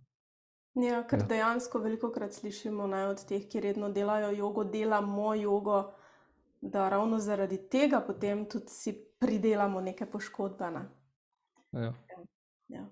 Ja, 0.76 1.04
ker 1.08 1.20
ja. 1.20 1.26
dejansko 1.30 1.80
veliko 1.80 2.12
krat 2.12 2.34
slišimo 2.34 2.88
ne, 2.88 3.08
od 3.08 3.22
teh, 3.30 3.46
ki 3.50 3.62
redno 3.62 3.90
delajo 3.94 4.32
jogo, 4.34 4.64
delamo 4.64 5.36
jogo, 5.36 5.94
da 6.64 6.90
ravno 6.90 7.20
zaradi 7.20 7.58
tega 7.70 8.00
potem 8.02 8.46
tudi 8.50 8.72
si 8.72 8.94
pridelamo 9.20 9.82
neke 9.82 10.06
poškodbe. 10.06 10.70
Ne? 10.72 10.84
Ja. 11.72 11.94
Ja. 12.68 12.86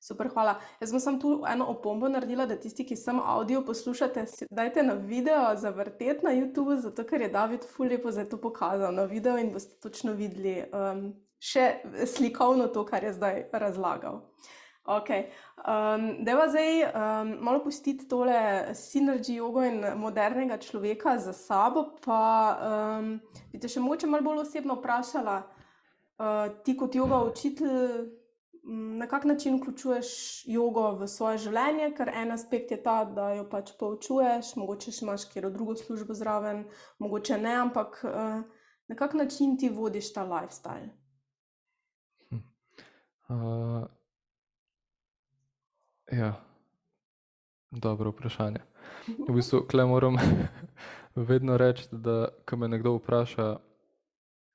Super, 0.00 0.28
hvala. 0.28 0.60
Jaz 0.80 0.92
sem 1.02 1.16
tu 1.20 1.30
eno 1.48 1.66
opombo 1.72 2.08
naredila, 2.08 2.46
da 2.46 2.58
tisti, 2.60 2.84
ki 2.86 2.96
sem 2.96 3.18
avdio 3.18 3.62
poslušate, 3.66 4.26
dajte 4.50 4.82
na 4.82 4.94
video 4.94 5.56
zavrteti 5.56 6.26
na 6.26 6.34
YouTube, 6.36 6.76
zato 6.80 7.04
ker 7.04 7.24
je 7.24 7.28
David 7.32 7.64
Fuljepo 7.64 8.10
za 8.10 8.24
to 8.28 8.38
pokazal 8.40 8.94
na 8.94 9.04
video 9.04 9.38
in 9.38 9.50
boste 9.52 9.80
točno 9.82 10.12
videli 10.12 10.60
um, 10.70 11.08
še 11.40 11.80
slikovno 12.06 12.68
to, 12.68 12.84
kar 12.86 13.04
je 13.04 13.16
zdaj 13.16 13.48
razlagal. 13.52 14.20
Okay. 14.86 15.26
Um, 15.66 16.24
Deva 16.24 16.48
zdaj 16.48 16.84
um, 16.84 17.30
malo 17.40 17.62
pustiti 17.64 18.06
tole 18.08 18.74
sinergy 18.74 19.34
jogo 19.34 19.64
in 19.66 19.82
modernega 19.98 20.58
človeka 20.58 21.18
za 21.18 21.32
sabo, 21.32 21.96
pa 22.04 22.58
um, 23.00 23.16
bi 23.50 23.58
te 23.58 23.68
še 23.68 23.82
moče 23.82 24.06
malo 24.06 24.22
bolj 24.28 24.44
osebno 24.44 24.76
vprašala, 24.78 25.40
uh, 25.42 26.44
ti 26.62 26.76
kot 26.78 26.94
joga 26.94 27.18
učitelj, 27.26 28.06
na 28.98 29.06
kak 29.10 29.24
način 29.24 29.58
vključuješ 29.58 30.08
jogo 30.46 30.92
v 31.00 31.08
svoje 31.10 31.38
življenje, 31.38 31.90
ker 31.98 32.10
en 32.14 32.34
aspekt 32.34 32.70
je 32.70 32.78
ta, 32.82 33.00
da 33.04 33.32
jo 33.34 33.48
pač 33.50 33.74
poučuješ, 33.78 34.54
mogoče 34.58 34.94
še 34.94 35.04
imaš 35.06 35.26
kjer 35.32 35.50
drugo 35.50 35.74
službo 35.78 36.14
zraven, 36.14 36.62
mogoče 37.02 37.42
ne, 37.42 37.58
ampak 37.64 37.98
uh, 38.06 38.38
na 38.86 38.98
kak 38.98 39.18
način 39.18 39.58
ti 39.58 39.70
vodiš 39.70 40.12
ta 40.14 40.22
lifestyle? 40.26 40.94
Uh, 43.26 43.86
Ja, 46.12 46.44
dobro 47.70 48.10
vprašanje. 48.10 48.60
V 49.28 49.32
bistvu, 49.34 49.60
kle 49.70 49.84
moram 49.84 50.16
vedno 51.28 51.56
reči, 51.56 51.88
da 51.92 52.28
ko 52.48 52.56
me 52.56 52.68
nekdo 52.68 52.94
vpraša, 52.94 53.50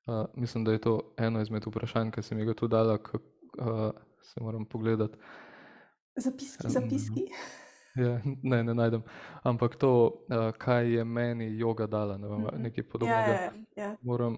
uh, 0.06 0.24
mislim, 0.34 0.64
da 0.64 0.72
je 0.72 0.78
to 0.78 1.14
eno 1.16 1.40
izmed 1.40 1.62
vprašanj, 1.66 2.10
ki 2.10 2.22
sem 2.22 2.46
ga 2.46 2.54
tu 2.54 2.68
dala, 2.68 2.98
ko 2.98 3.18
uh, 3.18 3.90
se 4.22 4.40
moram 4.40 4.64
pogledati. 4.64 5.18
Zapiski, 6.16 6.68
zapiski. 6.68 7.26
Ja, 7.96 8.20
ne, 8.42 8.64
ne 8.64 8.74
najdem. 8.74 9.02
Ampak 9.42 9.76
to, 9.76 10.24
uh, 10.28 10.52
kaj 10.58 10.94
je 10.94 11.04
meni 11.04 11.58
joga 11.58 11.86
dala, 11.86 12.16
ne 12.18 12.28
vem, 12.28 12.40
mhm. 12.40 12.62
nekaj 12.62 12.88
podobnega. 12.88 13.32
Ja, 13.32 13.42
ja, 13.42 13.52
ja. 13.76 13.96
Moram, 14.02 14.36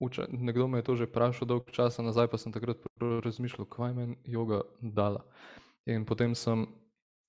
Uče, 0.00 0.26
nekdo 0.32 0.68
me 0.68 0.78
je 0.78 0.82
to 0.82 0.96
že 0.96 1.06
vprašal 1.06 1.48
dolgo 1.48 1.70
časa 1.70 2.02
nazaj, 2.02 2.30
pa 2.32 2.38
sem 2.40 2.52
takrat 2.52 2.78
razmišljal, 3.00 3.66
kaj 3.68 3.90
je 3.90 3.94
meni 3.94 4.16
joga 4.24 4.62
dala. 4.80 5.24
In 5.86 6.06
potem 6.08 6.34
sem 6.34 6.66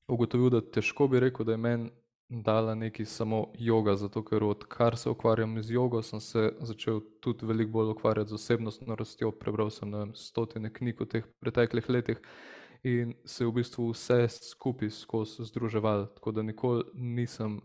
ugotovil, 0.08 0.50
da 0.50 0.62
težko 0.62 1.08
bi 1.12 1.20
rekel, 1.20 1.46
da 1.46 1.52
je 1.52 1.58
meni 1.58 1.92
dala 2.32 2.76
neki 2.76 3.06
samo 3.06 3.52
joga, 3.60 3.96
zato 3.96 4.24
ker 4.24 4.44
odkar 4.44 4.98
se 4.98 5.10
ukvarjam 5.10 5.64
z 5.64 5.74
jogo, 5.74 6.02
sem 6.02 6.20
se 6.20 6.54
začel 6.62 7.02
tudi 7.20 7.46
veliko 7.46 7.72
bolj 7.72 7.92
ukvarjati 7.92 8.30
z 8.30 8.34
osebnostno 8.34 8.96
rastjo. 8.96 9.32
Prebral 9.32 9.70
sem 9.70 9.92
vem, 9.92 10.16
stotine 10.16 10.72
knjig 10.74 11.02
v 11.02 11.06
teh 11.06 11.28
preteklih 11.44 11.90
letih 11.90 12.24
in 12.84 13.14
se 13.26 13.46
v 13.46 13.52
bistvu 13.60 13.92
vse 13.92 14.28
skupaj 14.32 14.90
skozi 14.90 15.44
združeval. 15.44 16.08
Tako 16.16 16.32
da 16.32 16.42
nikoli 16.42 16.84
nisem 16.94 17.60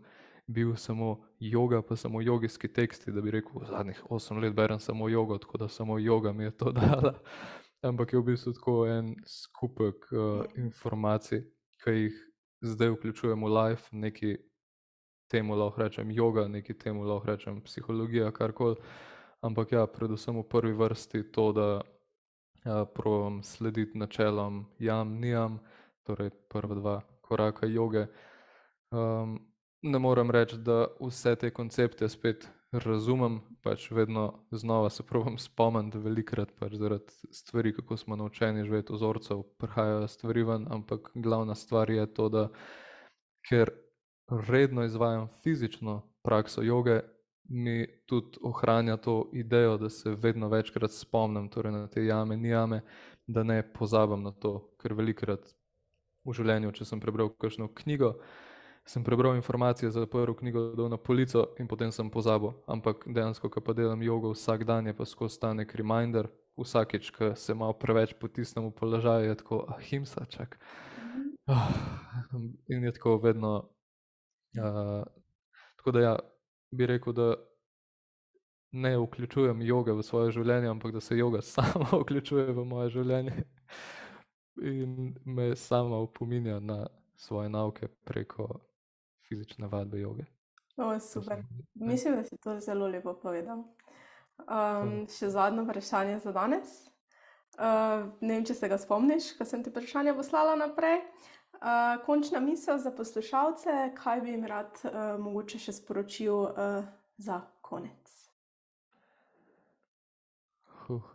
bil 0.47 0.75
samo 0.75 1.19
joga, 1.39 1.81
pa 1.81 1.95
samo 1.95 2.21
jogijski 2.21 2.67
teksti, 2.73 3.11
da 3.11 3.21
bi 3.21 3.31
rekel, 3.31 3.65
zadnjih 3.69 4.03
osem 4.09 4.37
let 4.37 4.53
berem 4.53 4.79
samo 4.79 5.09
jogo, 5.09 5.37
tako 5.37 5.57
da 5.57 5.67
samo 5.67 5.99
joga 5.99 6.33
mi 6.33 6.43
je 6.43 6.57
to 6.57 6.71
dala. 6.79 7.13
Ampak 7.81 8.13
je 8.13 8.19
v 8.19 8.23
bistvu 8.23 8.53
tako 8.53 8.87
en 8.87 9.15
skupek 9.27 10.07
uh, 10.11 10.45
informacij, 10.55 11.43
ki 11.83 11.91
jih 11.91 12.15
zdaj 12.61 12.89
vključujemo 12.89 13.47
v 13.47 13.53
life, 13.53 13.89
neki 13.91 14.37
temu 15.27 15.55
lahko 15.55 15.81
rečem 15.81 16.09
yoga, 16.11 16.47
neki 16.47 16.73
temu 16.73 17.03
lahko 17.03 17.27
rečem 17.27 17.61
psihologija, 17.61 18.31
karkoli. 18.31 18.75
Ampak 19.41 19.71
ja, 19.71 19.85
predvsem 19.87 20.39
v 20.39 20.43
prvi 20.49 20.73
vrsti 20.73 21.31
to, 21.31 21.51
da 21.51 21.67
uh, 21.77 22.87
provam 22.95 23.43
slediti 23.43 23.97
načelom 23.97 24.65
jam, 24.79 25.19
nijam, 25.19 25.59
torej 26.03 26.31
prva 26.49 26.75
dva 26.75 27.01
koraka 27.21 27.67
joge. 27.67 28.07
Um, 28.91 29.46
ne 29.81 29.99
morem 29.99 30.31
reči, 30.31 30.57
da 30.57 30.85
vse 30.99 31.35
te 31.35 31.51
koncepte 31.53 32.09
spet 32.09 32.47
razumem, 32.71 33.39
pač 33.63 33.91
vedno 33.91 34.43
znova 34.51 34.89
se 34.89 35.03
pravim 35.03 35.37
spomniti, 35.37 35.97
velikrat 35.97 36.51
pač 36.59 36.75
zaradi 36.75 37.31
stvari, 37.31 37.73
kako 37.75 37.97
smo 37.97 38.15
naučeni 38.15 38.65
živeti 38.65 38.93
ozorcev, 38.93 39.43
prihajajo 39.57 40.07
stvari 40.07 40.43
ven, 40.43 40.67
ampak 40.69 41.11
glavna 41.15 41.55
stvar 41.55 41.89
je 41.89 42.05
to, 42.13 42.29
da 42.29 42.47
ker 43.49 43.71
redno 44.49 44.83
izvajam 44.83 45.27
fizično 45.43 46.01
prakso 46.23 46.61
joge, 46.61 47.01
mi 47.49 47.85
tudi 48.05 48.37
ohranja 48.43 48.97
to 48.97 49.29
idejo, 49.33 49.77
da 49.77 49.89
se 49.89 50.11
vedno 50.11 50.49
večkrat 50.49 50.91
spomnim 50.91 51.49
torej 51.49 51.71
na 51.71 51.87
te 51.87 52.03
jame, 52.05 52.37
ni 52.37 52.49
jame, 52.49 52.81
da 53.27 53.43
ne 53.43 53.61
pozabim 53.73 54.23
na 54.23 54.31
to, 54.31 54.73
ker 54.81 54.93
velikrat 54.93 55.47
v 56.27 56.35
življenju, 56.35 56.73
če 56.75 56.85
sem 56.85 56.99
prebral 56.99 57.31
kakšno 57.39 57.69
knjigo, 57.75 58.17
sem 58.87 59.03
prebral 59.03 59.35
informacije 59.35 59.91
za 59.91 60.05
prvo 60.05 60.33
knjigo, 60.33 60.75
dal 60.75 60.89
na 60.89 60.97
polico 60.97 61.47
in 61.59 61.67
potem 61.67 61.91
sem 61.91 62.09
pozabil. 62.09 62.53
Ampak 62.67 63.03
dejansko, 63.07 63.49
ko 63.49 63.61
pa 63.61 63.73
delam 63.73 64.01
jogo 64.01 64.31
vsak 64.31 64.63
dan, 64.63 64.87
je 64.87 64.93
pa 64.95 65.05
skozi 65.05 65.39
ta 65.39 65.53
nek 65.53 65.75
reminder, 65.75 66.27
vsakeč, 66.57 67.11
ko 67.11 67.35
se 67.35 67.53
malo 67.53 67.73
preveč 67.73 68.13
potisnem 68.19 68.69
v 68.69 68.71
položaj, 68.71 69.27
je 69.27 69.35
tako, 69.35 69.65
ah, 69.67 69.79
himsa, 69.79 70.25
čak. 70.25 70.59
Oh, 71.47 71.67
in 72.67 72.83
je 72.83 72.93
tako 72.93 73.17
vedno. 73.17 73.69
Uh, 74.57 75.03
tako 75.77 75.91
da 75.91 76.01
ja, 76.01 76.15
bi 76.71 76.85
rekel, 76.85 77.13
da 77.13 77.35
ne 78.71 78.97
vključujem 78.97 79.61
joge 79.61 79.91
v 79.91 80.03
svoje 80.03 80.31
življenje, 80.31 80.67
ampak 80.67 80.95
da 80.95 81.01
se 81.01 81.17
joga 81.17 81.41
sama 81.55 81.91
vključuje 81.91 82.55
v 82.55 82.65
moje 82.65 82.89
življenje. 82.89 83.43
in 84.61 85.13
me 85.25 85.55
sama 85.55 85.97
opominja 85.97 86.59
na 86.59 86.87
svoje 87.15 87.49
nauke 87.49 87.87
preko 88.05 88.66
fizične 89.27 89.67
vadbe 89.67 89.99
joge. 89.99 90.25
O, 90.77 90.99
super. 90.99 91.43
Mislim, 91.73 92.15
da 92.15 92.23
si 92.23 92.37
to 92.37 92.59
zelo 92.59 92.87
lepo 92.87 93.13
povedal. 93.13 93.63
Um, 94.37 95.07
še 95.09 95.31
zadnje 95.33 95.63
vprašanje 95.65 96.19
za 96.21 96.31
danes. 96.31 96.75
Uh, 97.57 98.11
ne 98.21 98.35
vem, 98.35 98.45
če 98.45 98.53
se 98.53 98.69
ga 98.69 98.77
spomniš, 98.77 99.31
ko 99.39 99.47
sem 99.49 99.63
ti 99.65 99.73
vprašanje 99.73 100.13
poslala 100.13 100.53
naprej. 100.59 101.01
Uh, 101.57 101.97
končna 102.05 102.39
misel 102.39 102.77
za 102.77 102.91
poslušalce, 102.93 103.77
kaj 103.97 104.21
bi 104.21 104.35
jim 104.35 104.45
rad 104.45 104.77
uh, 104.85 105.15
mogoče 105.17 105.57
še 105.57 105.73
sporočil 105.79 106.43
uh, 106.45 106.85
za 107.17 107.39
konec. 107.65 108.13
Huh. 110.85 111.09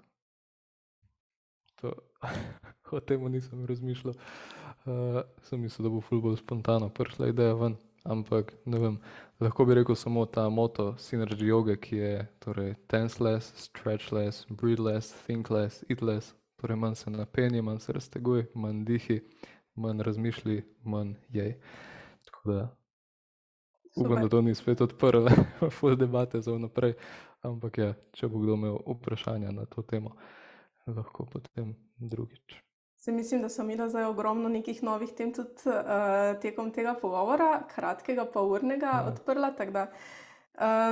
To, 1.78 1.94
o 2.98 3.00
tem 3.06 3.22
nisem 3.30 3.62
razmišljal. 3.70 4.18
Uh, 4.82 5.22
sem 5.46 5.62
mislil, 5.62 5.86
da 5.86 5.94
bo 5.94 6.02
fulbol 6.02 6.34
spontano 6.36 6.90
prišla 6.90 7.30
ideja 7.30 7.54
ven. 7.54 7.78
Ampak 8.02 8.52
ne 8.66 8.78
vem, 8.78 8.98
lahko 9.40 9.64
bi 9.64 9.74
rekel 9.74 9.94
samo 9.94 10.26
ta 10.26 10.48
moto 10.50 10.94
Synergy 10.98 11.46
Yoga, 11.46 11.76
ki 11.76 11.96
je 11.96 12.26
torej 12.42 12.74
tenseless, 12.90 13.52
stretchless, 13.56 14.46
breathless, 14.50 15.12
thinkless, 15.26 15.84
eatless, 15.88 16.34
torej 16.58 16.76
manj 16.76 16.94
se 16.94 17.10
napenje, 17.10 17.62
manj 17.62 17.78
se 17.78 17.92
razteguj, 17.92 18.46
manj 18.54 18.84
dihi, 18.84 19.20
manj 19.74 20.02
razmišlji, 20.02 20.62
manj 20.84 21.14
jej. 21.28 21.54
Tako 22.26 22.52
da 22.52 22.76
upam, 23.96 24.22
da 24.22 24.28
to 24.28 24.42
ni 24.42 24.54
spet 24.54 24.80
odprlo 24.80 25.30
full 25.78 25.96
debate 25.96 26.40
za 26.40 26.52
vnaprej, 26.52 26.94
ampak 27.42 27.78
ja, 27.78 27.94
če 28.12 28.28
bo 28.28 28.42
kdo 28.42 28.58
imel 28.58 28.82
vprašanja 28.86 29.54
na 29.54 29.66
to 29.66 29.82
temo, 29.82 30.16
lahko 30.86 31.26
potem 31.30 31.76
drugič. 31.98 32.62
Se 33.02 33.12
mislim, 33.12 33.42
da 33.42 33.48
smo 33.48 33.64
imeli 33.64 33.90
zdaj 33.90 34.04
ogromno 34.04 34.48
nekih 34.48 34.82
novih 34.82 35.10
tem 35.12 35.32
tudi 35.34 35.66
uh, 35.66 36.40
tekom 36.40 36.70
tega 36.70 36.94
pogovora, 36.94 37.62
kratkega, 37.74 38.24
pa 38.24 38.40
urnega, 38.40 38.86
ja. 38.86 39.06
odprla. 39.08 39.50
Da, 39.70 39.86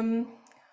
um, 0.00 0.26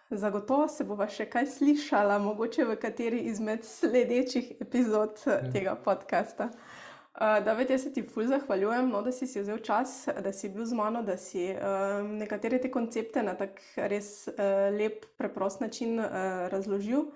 zagotovo 0.09 0.65
se 0.67 0.83
bova 0.83 1.05
še 1.07 1.27
kaj 1.29 1.45
slišala, 1.45 2.15
mogoče 2.23 2.65
v 2.65 2.75
kateri 2.81 3.19
izmed 3.29 3.61
sledečih 3.65 4.55
epizod 4.65 5.21
ja. 5.27 5.35
tega 5.53 5.75
podcasta. 5.75 6.47
Uh, 6.49 7.37
David, 7.45 7.69
jaz 7.69 7.85
se 7.85 7.91
ti 7.93 8.01
fulj 8.01 8.31
zahvaljujem, 8.31 8.89
no, 8.89 9.03
da 9.05 9.13
si 9.13 9.27
si 9.29 9.43
vzel 9.43 9.61
čas, 9.61 10.07
da 10.23 10.33
si 10.33 10.49
bil 10.49 10.65
z 10.65 10.73
mano, 10.73 11.03
da 11.05 11.19
si 11.21 11.51
um, 11.51 12.15
nekatere 12.17 12.57
te 12.65 12.71
koncepte 12.73 13.21
na 13.21 13.35
tak 13.37 13.61
res 13.77 14.25
uh, 14.33 14.73
lep, 14.73 15.05
preprost 15.21 15.61
način 15.61 15.99
uh, 16.01 16.09
razložil. 16.49 17.11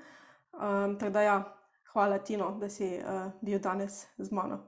Um, 0.54 0.94
tako 1.02 1.10
da 1.18 1.26
ja, 1.26 1.40
hvala 1.94 2.20
ti, 2.20 2.38
no, 2.38 2.58
da 2.60 2.70
si 2.70 2.98
uh, 2.98 3.32
bil 3.42 3.60
danes 3.60 4.08
z 4.18 4.32
mano. 4.32 4.60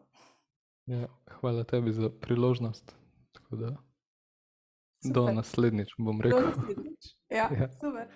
Ja, 0.86 1.08
hvala 1.40 1.64
tebi 1.64 1.94
za 1.94 2.10
priložnost. 2.10 2.96
Do 5.04 5.32
naslednjič, 5.32 5.96
bom 5.98 6.22
rekel. 6.22 6.42
Do 6.42 6.48
naslednjič. 6.48 7.16
Ja, 7.30 7.50
ja. 7.60 7.70
super. 7.80 8.08